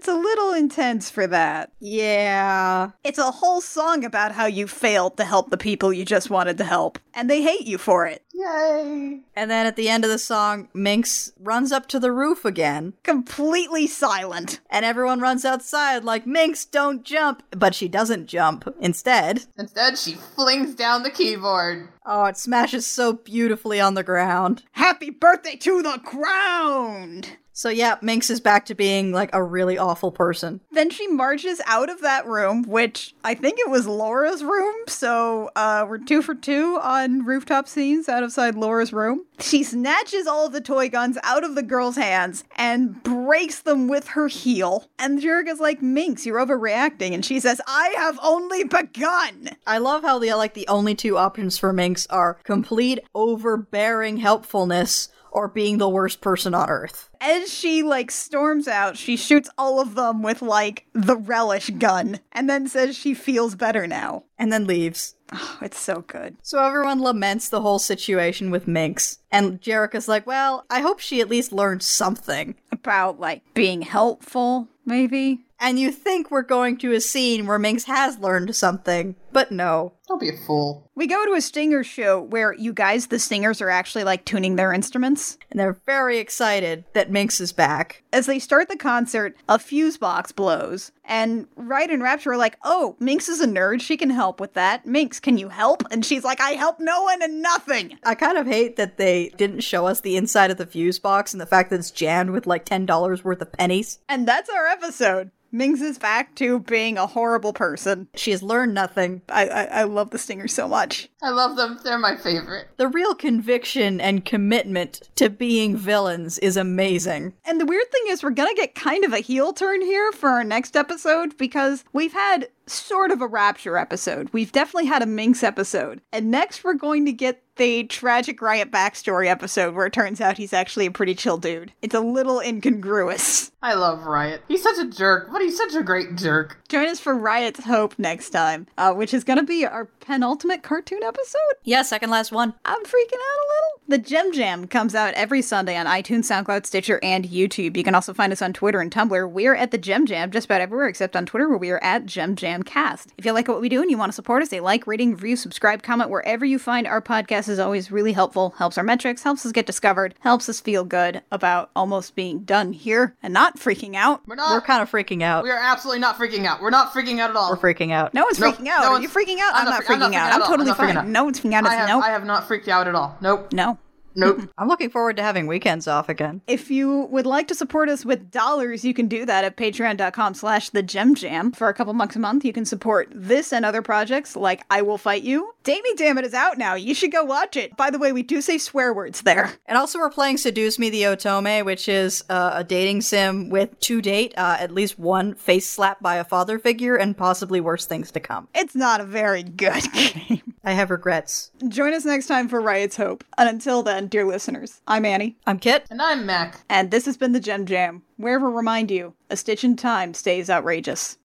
it's 0.00 0.08
a 0.08 0.14
little 0.14 0.54
intense 0.54 1.10
for 1.10 1.26
that. 1.26 1.72
Yeah. 1.78 2.92
It's 3.04 3.18
a 3.18 3.30
whole 3.30 3.60
song 3.60 4.02
about 4.02 4.32
how 4.32 4.46
you 4.46 4.66
failed 4.66 5.18
to 5.18 5.24
help 5.26 5.50
the 5.50 5.58
people 5.58 5.92
you 5.92 6.06
just 6.06 6.30
wanted 6.30 6.56
to 6.56 6.64
help, 6.64 6.98
and 7.12 7.28
they 7.28 7.42
hate 7.42 7.66
you 7.66 7.76
for 7.76 8.06
it. 8.06 8.24
Yay! 8.32 9.20
And 9.36 9.50
then 9.50 9.66
at 9.66 9.76
the 9.76 9.90
end 9.90 10.02
of 10.04 10.10
the 10.10 10.18
song, 10.18 10.68
Minx 10.72 11.32
runs 11.38 11.70
up 11.70 11.86
to 11.88 11.98
the 12.00 12.10
roof 12.12 12.46
again, 12.46 12.94
Completely 13.02 13.86
silent. 13.86 14.60
and 14.70 14.86
everyone 14.86 15.20
runs 15.20 15.44
outside 15.44 16.02
like, 16.02 16.26
Minx, 16.26 16.64
don't 16.64 17.04
jump! 17.04 17.42
But 17.50 17.74
she 17.74 17.86
doesn't 17.86 18.24
jump. 18.26 18.74
Instead, 18.80 19.44
Instead, 19.58 19.98
she 19.98 20.14
flings 20.14 20.74
down 20.74 21.02
the 21.02 21.10
keyboard. 21.10 21.88
oh, 22.06 22.24
it 22.24 22.38
smashes 22.38 22.86
so 22.86 23.12
beautifully 23.12 23.78
on 23.82 23.92
the 23.92 24.02
ground. 24.02 24.62
Happy 24.72 25.10
birthday 25.10 25.56
to 25.56 25.82
the 25.82 26.00
ground! 26.02 27.36
So 27.60 27.68
yeah, 27.68 27.98
Minx 28.00 28.30
is 28.30 28.40
back 28.40 28.64
to 28.66 28.74
being 28.74 29.12
like 29.12 29.28
a 29.34 29.42
really 29.42 29.76
awful 29.76 30.10
person. 30.10 30.62
Then 30.72 30.88
she 30.88 31.06
marches 31.08 31.60
out 31.66 31.90
of 31.90 32.00
that 32.00 32.26
room, 32.26 32.62
which 32.62 33.14
I 33.22 33.34
think 33.34 33.58
it 33.58 33.68
was 33.68 33.86
Laura's 33.86 34.42
room. 34.42 34.74
So 34.88 35.50
uh, 35.54 35.84
we're 35.86 35.98
two 35.98 36.22
for 36.22 36.34
two 36.34 36.78
on 36.80 37.26
rooftop 37.26 37.68
scenes 37.68 38.08
outside 38.08 38.54
Laura's 38.54 38.94
room. 38.94 39.26
She 39.40 39.62
snatches 39.62 40.26
all 40.26 40.46
of 40.46 40.54
the 40.54 40.62
toy 40.62 40.88
guns 40.88 41.18
out 41.22 41.44
of 41.44 41.54
the 41.54 41.62
girl's 41.62 41.96
hands 41.96 42.44
and 42.56 43.02
breaks 43.02 43.60
them 43.60 43.88
with 43.88 44.08
her 44.08 44.28
heel. 44.28 44.88
And 44.98 45.20
Jerrica's 45.20 45.60
like, 45.60 45.82
Minx, 45.82 46.24
you're 46.24 46.38
overreacting. 46.40 47.12
And 47.12 47.26
she 47.26 47.40
says, 47.40 47.60
I 47.66 47.92
have 47.98 48.18
only 48.22 48.64
begun. 48.64 49.50
I 49.66 49.76
love 49.76 50.00
how 50.00 50.18
the 50.18 50.32
like 50.32 50.54
the 50.54 50.68
only 50.68 50.94
two 50.94 51.18
options 51.18 51.58
for 51.58 51.74
Minx 51.74 52.06
are 52.06 52.38
complete 52.42 53.00
overbearing 53.14 54.16
helpfulness 54.16 55.10
or 55.32 55.48
being 55.48 55.78
the 55.78 55.88
worst 55.88 56.20
person 56.20 56.54
on 56.54 56.68
earth. 56.68 57.10
As 57.20 57.52
she 57.52 57.82
like 57.82 58.10
storms 58.10 58.66
out, 58.68 58.96
she 58.96 59.16
shoots 59.16 59.50
all 59.58 59.80
of 59.80 59.94
them 59.94 60.22
with 60.22 60.42
like 60.42 60.86
the 60.92 61.16
relish 61.16 61.70
gun 61.70 62.20
and 62.32 62.48
then 62.48 62.68
says 62.68 62.96
she 62.96 63.14
feels 63.14 63.54
better 63.54 63.86
now. 63.86 64.24
And 64.38 64.52
then 64.52 64.66
leaves. 64.66 65.16
Oh, 65.32 65.58
it's 65.60 65.78
so 65.78 66.00
good. 66.06 66.36
So 66.42 66.64
everyone 66.64 67.00
laments 67.00 67.48
the 67.48 67.60
whole 67.60 67.78
situation 67.78 68.50
with 68.50 68.66
Minx. 68.66 69.18
And 69.30 69.60
Jerrica's 69.60 70.08
like, 70.08 70.26
well, 70.26 70.64
I 70.70 70.80
hope 70.80 70.98
she 70.98 71.20
at 71.20 71.28
least 71.28 71.52
learned 71.52 71.82
something. 71.82 72.54
About 72.72 73.20
like 73.20 73.42
being 73.54 73.82
helpful, 73.82 74.68
maybe. 74.84 75.40
And 75.60 75.78
you 75.78 75.92
think 75.92 76.30
we're 76.30 76.42
going 76.42 76.78
to 76.78 76.94
a 76.94 77.00
scene 77.02 77.46
where 77.46 77.58
Minx 77.58 77.84
has 77.84 78.18
learned 78.18 78.56
something, 78.56 79.14
but 79.32 79.52
no. 79.52 79.92
Don't 80.08 80.20
be 80.20 80.28
a 80.28 80.36
fool. 80.36 80.90
We 80.94 81.06
go 81.06 81.24
to 81.24 81.34
a 81.34 81.40
stinger 81.40 81.84
show 81.84 82.20
where 82.20 82.52
you 82.54 82.72
guys, 82.72 83.06
the 83.06 83.18
singers, 83.18 83.60
are 83.62 83.70
actually 83.70 84.04
like 84.04 84.24
tuning 84.24 84.56
their 84.56 84.72
instruments. 84.72 85.38
And 85.50 85.58
they're 85.58 85.78
very 85.86 86.18
excited 86.18 86.84
that 86.94 87.10
Minx 87.10 87.40
is 87.40 87.52
back. 87.52 88.02
As 88.12 88.26
they 88.26 88.38
start 88.38 88.68
the 88.68 88.76
concert, 88.76 89.36
a 89.48 89.58
fuse 89.58 89.96
box 89.96 90.32
blows, 90.32 90.90
and 91.04 91.46
Riot 91.56 91.90
and 91.90 92.02
Rapture 92.02 92.32
are 92.32 92.36
like, 92.36 92.56
Oh, 92.64 92.96
Minx 92.98 93.28
is 93.28 93.40
a 93.40 93.46
nerd. 93.46 93.80
She 93.80 93.96
can 93.96 94.10
help 94.10 94.40
with 94.40 94.54
that. 94.54 94.84
Minx, 94.84 95.20
can 95.20 95.38
you 95.38 95.48
help? 95.48 95.84
And 95.90 96.04
she's 96.04 96.24
like, 96.24 96.40
I 96.40 96.50
help 96.50 96.80
no 96.80 97.02
one 97.04 97.22
and 97.22 97.40
nothing. 97.40 97.98
I 98.04 98.14
kind 98.14 98.36
of 98.36 98.46
hate 98.46 98.76
that 98.76 98.96
they 98.96 99.30
didn't 99.36 99.60
show 99.60 99.86
us 99.86 100.00
the 100.00 100.16
inside 100.16 100.50
of 100.50 100.56
the 100.56 100.66
fuse 100.66 100.98
box 100.98 101.32
and 101.32 101.40
the 101.40 101.46
fact 101.46 101.70
that 101.70 101.78
it's 101.78 101.90
jammed 101.90 102.30
with 102.30 102.46
like 102.46 102.64
$10 102.64 103.24
worth 103.24 103.40
of 103.40 103.52
pennies. 103.52 104.00
And 104.08 104.26
that's 104.26 104.50
our 104.50 104.66
episode. 104.66 105.30
Minx 105.52 105.80
is 105.80 105.98
back 105.98 106.36
to 106.36 106.60
being 106.60 106.96
a 106.96 107.08
horrible 107.08 107.52
person. 107.52 108.06
She 108.14 108.30
has 108.30 108.40
learned 108.42 108.72
nothing. 108.72 109.19
I, 109.28 109.46
I, 109.48 109.64
I 109.64 109.82
love 109.84 110.10
the 110.10 110.18
Stingers 110.18 110.52
so 110.52 110.68
much. 110.68 111.08
I 111.22 111.30
love 111.30 111.56
them. 111.56 111.78
They're 111.84 111.98
my 111.98 112.16
favorite. 112.16 112.68
The 112.76 112.88
real 112.88 113.14
conviction 113.14 114.00
and 114.00 114.24
commitment 114.24 115.10
to 115.16 115.30
being 115.30 115.76
villains 115.76 116.38
is 116.38 116.56
amazing. 116.56 117.34
And 117.44 117.60
the 117.60 117.66
weird 117.66 117.90
thing 117.90 118.04
is, 118.08 118.22
we're 118.22 118.30
gonna 118.30 118.54
get 118.54 118.74
kind 118.74 119.04
of 119.04 119.12
a 119.12 119.18
heel 119.18 119.52
turn 119.52 119.82
here 119.82 120.12
for 120.12 120.30
our 120.30 120.44
next 120.44 120.76
episode 120.76 121.36
because 121.36 121.84
we've 121.92 122.12
had 122.12 122.48
sort 122.72 123.10
of 123.10 123.20
a 123.20 123.26
Rapture 123.26 123.76
episode. 123.76 124.28
We've 124.32 124.52
definitely 124.52 124.86
had 124.86 125.02
a 125.02 125.06
Minx 125.06 125.42
episode. 125.42 126.00
And 126.12 126.30
next, 126.30 126.64
we're 126.64 126.74
going 126.74 127.06
to 127.06 127.12
get 127.12 127.42
the 127.60 127.84
tragic 127.84 128.40
Riot 128.40 128.70
backstory 128.70 129.26
episode 129.26 129.74
where 129.74 129.84
it 129.84 129.92
turns 129.92 130.18
out 130.18 130.38
he's 130.38 130.54
actually 130.54 130.86
a 130.86 130.90
pretty 130.90 131.14
chill 131.14 131.36
dude. 131.36 131.72
It's 131.82 131.94
a 131.94 132.00
little 132.00 132.40
incongruous. 132.40 133.52
I 133.62 133.74
love 133.74 134.06
Riot. 134.06 134.42
He's 134.48 134.62
such 134.62 134.78
a 134.78 134.88
jerk, 134.88 135.28
but 135.30 135.42
he's 135.42 135.58
such 135.58 135.74
a 135.74 135.82
great 135.82 136.16
jerk. 136.16 136.58
Join 136.70 136.86
us 136.86 136.98
for 136.98 137.14
Riot's 137.14 137.64
Hope 137.64 137.98
next 137.98 138.30
time, 138.30 138.66
uh, 138.78 138.94
which 138.94 139.12
is 139.12 139.24
going 139.24 139.38
to 139.38 139.44
be 139.44 139.66
our 139.66 139.84
penultimate 140.00 140.62
cartoon 140.62 141.02
episode. 141.02 141.38
Yeah, 141.64 141.82
second 141.82 142.08
last 142.08 142.32
one. 142.32 142.54
I'm 142.64 142.82
freaking 142.82 143.12
out 143.12 143.38
a 143.38 143.50
little. 143.50 143.80
The 143.88 143.98
Jem 143.98 144.32
Jam 144.32 144.66
comes 144.66 144.94
out 144.94 145.12
every 145.12 145.42
Sunday 145.42 145.76
on 145.76 145.84
iTunes, 145.84 146.24
SoundCloud, 146.24 146.64
Stitcher, 146.64 146.98
and 147.02 147.26
YouTube. 147.26 147.76
You 147.76 147.84
can 147.84 147.94
also 147.94 148.14
find 148.14 148.32
us 148.32 148.40
on 148.40 148.54
Twitter 148.54 148.80
and 148.80 148.90
Tumblr. 148.90 149.30
We're 149.30 149.54
at 149.54 149.70
the 149.70 149.78
Jem 149.78 150.06
Jam 150.06 150.30
just 150.30 150.46
about 150.46 150.62
everywhere 150.62 150.88
except 150.88 151.14
on 151.14 151.26
Twitter, 151.26 151.48
where 151.48 151.58
we 151.58 151.70
are 151.70 151.82
at 151.82 152.06
Jem 152.06 152.36
Jam 152.36 152.59
Cast. 152.62 153.12
If 153.18 153.24
you 153.24 153.32
like 153.32 153.48
what 153.48 153.60
we 153.60 153.68
do 153.68 153.82
and 153.82 153.90
you 153.90 153.98
want 153.98 154.10
to 154.10 154.14
support 154.14 154.42
us, 154.42 154.52
a 154.52 154.60
like, 154.60 154.86
rating, 154.86 155.12
review, 155.12 155.36
subscribe, 155.36 155.82
comment 155.82 156.10
wherever 156.10 156.44
you 156.44 156.58
find 156.58 156.86
our 156.86 157.00
podcast 157.02 157.48
is 157.48 157.58
always 157.58 157.90
really 157.90 158.12
helpful. 158.12 158.54
Helps 158.58 158.76
our 158.78 158.84
metrics, 158.84 159.22
helps 159.22 159.44
us 159.46 159.52
get 159.52 159.66
discovered, 159.66 160.14
helps 160.20 160.48
us 160.48 160.60
feel 160.60 160.84
good 160.84 161.22
about 161.32 161.70
almost 161.76 162.14
being 162.14 162.40
done 162.40 162.72
here 162.72 163.14
and 163.22 163.32
not 163.34 163.58
freaking 163.58 163.94
out. 163.96 164.26
We're 164.26 164.34
not. 164.36 164.50
We're 164.52 164.60
kind 164.60 164.82
of 164.82 164.90
freaking 164.90 165.22
out. 165.22 165.44
we 165.44 165.50
are 165.50 165.58
absolutely 165.60 166.00
not 166.00 166.16
freaking 166.16 166.44
out. 166.46 166.60
We're 166.60 166.70
not 166.70 166.92
freaking 166.92 167.18
out 167.20 167.30
at 167.30 167.36
all. 167.36 167.50
We're 167.50 167.56
freaking 167.74 167.92
out. 167.92 168.14
No 168.14 168.24
one's 168.24 168.38
Nope, 168.38 168.56
freaking 168.56 168.68
out. 168.68 168.80
no 168.82 168.88
Are 168.88 168.90
one's- 168.92 169.02
you 169.02 169.08
freaking 169.08 169.38
out? 169.40 169.54
I'm 169.54 169.60
I'm, 169.60 169.64
not 169.66 169.70
not 169.70 169.84
freak- 169.84 170.00
I'm 170.00 170.10
freaking 170.10 170.12
not 170.12 170.14
out. 170.14 170.30
freaking 170.30 170.34
I'm 170.34 170.42
out. 170.42 170.46
totally 170.48 170.62
I'm 170.62 170.66
not 170.68 170.76
freaking 170.76 170.86
fine. 170.94 170.96
out. 170.98 171.06
No 171.08 171.24
one's 171.24 171.40
freaking 171.40 171.54
out. 171.54 171.64
I 171.64 171.68
It's 171.68 171.76
have, 171.76 171.88
no. 171.88 172.00
I 172.00 172.10
have 172.10 172.24
not 172.24 172.46
freaked 172.48 172.68
out 172.68 172.88
at 172.88 172.94
all. 172.94 173.16
Nope. 173.20 173.52
No. 173.52 173.78
Nope. 174.20 174.42
I'm 174.58 174.68
looking 174.68 174.90
forward 174.90 175.16
to 175.16 175.22
having 175.22 175.46
weekends 175.46 175.88
off 175.88 176.08
again. 176.08 176.42
If 176.46 176.70
you 176.70 177.08
would 177.10 177.26
like 177.26 177.48
to 177.48 177.54
support 177.54 177.88
us 177.88 178.04
with 178.04 178.30
dollars, 178.30 178.84
you 178.84 178.94
can 178.94 179.08
do 179.08 179.24
that 179.26 179.44
at 179.44 179.56
patreon.com 179.56 180.34
slash 180.34 180.70
the 180.70 180.82
jem 180.82 181.14
jam. 181.14 181.52
For 181.52 181.68
a 181.68 181.74
couple 181.74 181.94
bucks 181.94 182.16
a 182.16 182.18
month, 182.18 182.44
you 182.44 182.52
can 182.52 182.64
support 182.64 183.08
this 183.14 183.52
and 183.52 183.64
other 183.64 183.82
projects 183.82 184.36
like 184.36 184.64
I 184.70 184.82
Will 184.82 184.98
Fight 184.98 185.22
You. 185.22 185.52
Damie 185.64 185.94
Damn 185.94 186.18
It 186.18 186.24
is 186.24 186.34
out 186.34 186.58
now. 186.58 186.74
You 186.74 186.94
should 186.94 187.12
go 187.12 187.24
watch 187.24 187.56
it. 187.56 187.76
By 187.76 187.90
the 187.90 187.98
way, 187.98 188.12
we 188.12 188.22
do 188.22 188.40
say 188.40 188.58
swear 188.58 188.92
words 188.92 189.22
there. 189.22 189.52
And 189.66 189.78
also, 189.78 189.98
we're 189.98 190.10
playing 190.10 190.38
Seduce 190.38 190.78
Me 190.78 190.90
the 190.90 191.02
Otome, 191.02 191.64
which 191.64 191.88
is 191.88 192.24
uh, 192.28 192.52
a 192.54 192.64
dating 192.64 193.00
sim 193.02 193.50
with, 193.50 193.78
to 193.80 194.02
date, 194.02 194.34
uh, 194.36 194.56
at 194.58 194.70
least 194.70 194.98
one 194.98 195.34
face 195.34 195.68
slap 195.68 196.00
by 196.00 196.16
a 196.16 196.24
father 196.24 196.58
figure 196.58 196.96
and 196.96 197.16
possibly 197.16 197.60
worse 197.60 197.86
things 197.86 198.10
to 198.12 198.20
come. 198.20 198.48
It's 198.54 198.74
not 198.74 199.00
a 199.00 199.04
very 199.04 199.42
good 199.42 199.82
game. 199.92 200.42
I 200.62 200.72
have 200.72 200.90
regrets. 200.90 201.50
Join 201.68 201.94
us 201.94 202.04
next 202.04 202.26
time 202.26 202.48
for 202.48 202.60
Riot's 202.60 202.96
Hope. 202.96 203.24
And 203.38 203.48
until 203.48 203.82
then, 203.82 204.08
dear 204.10 204.24
listeners. 204.24 204.82
I'm 204.88 205.04
Annie. 205.04 205.36
I'm 205.46 205.60
Kit. 205.60 205.86
And 205.88 206.02
I'm 206.02 206.26
Mac. 206.26 206.60
And 206.68 206.90
this 206.90 207.06
has 207.06 207.16
been 207.16 207.32
the 207.32 207.40
Jem 207.40 207.64
Jam, 207.64 208.02
Wherever 208.16 208.50
remind 208.50 208.90
you 208.90 209.14
a 209.30 209.36
stitch 209.36 209.62
in 209.62 209.76
time 209.76 210.14
stays 210.14 210.50
outrageous. 210.50 211.16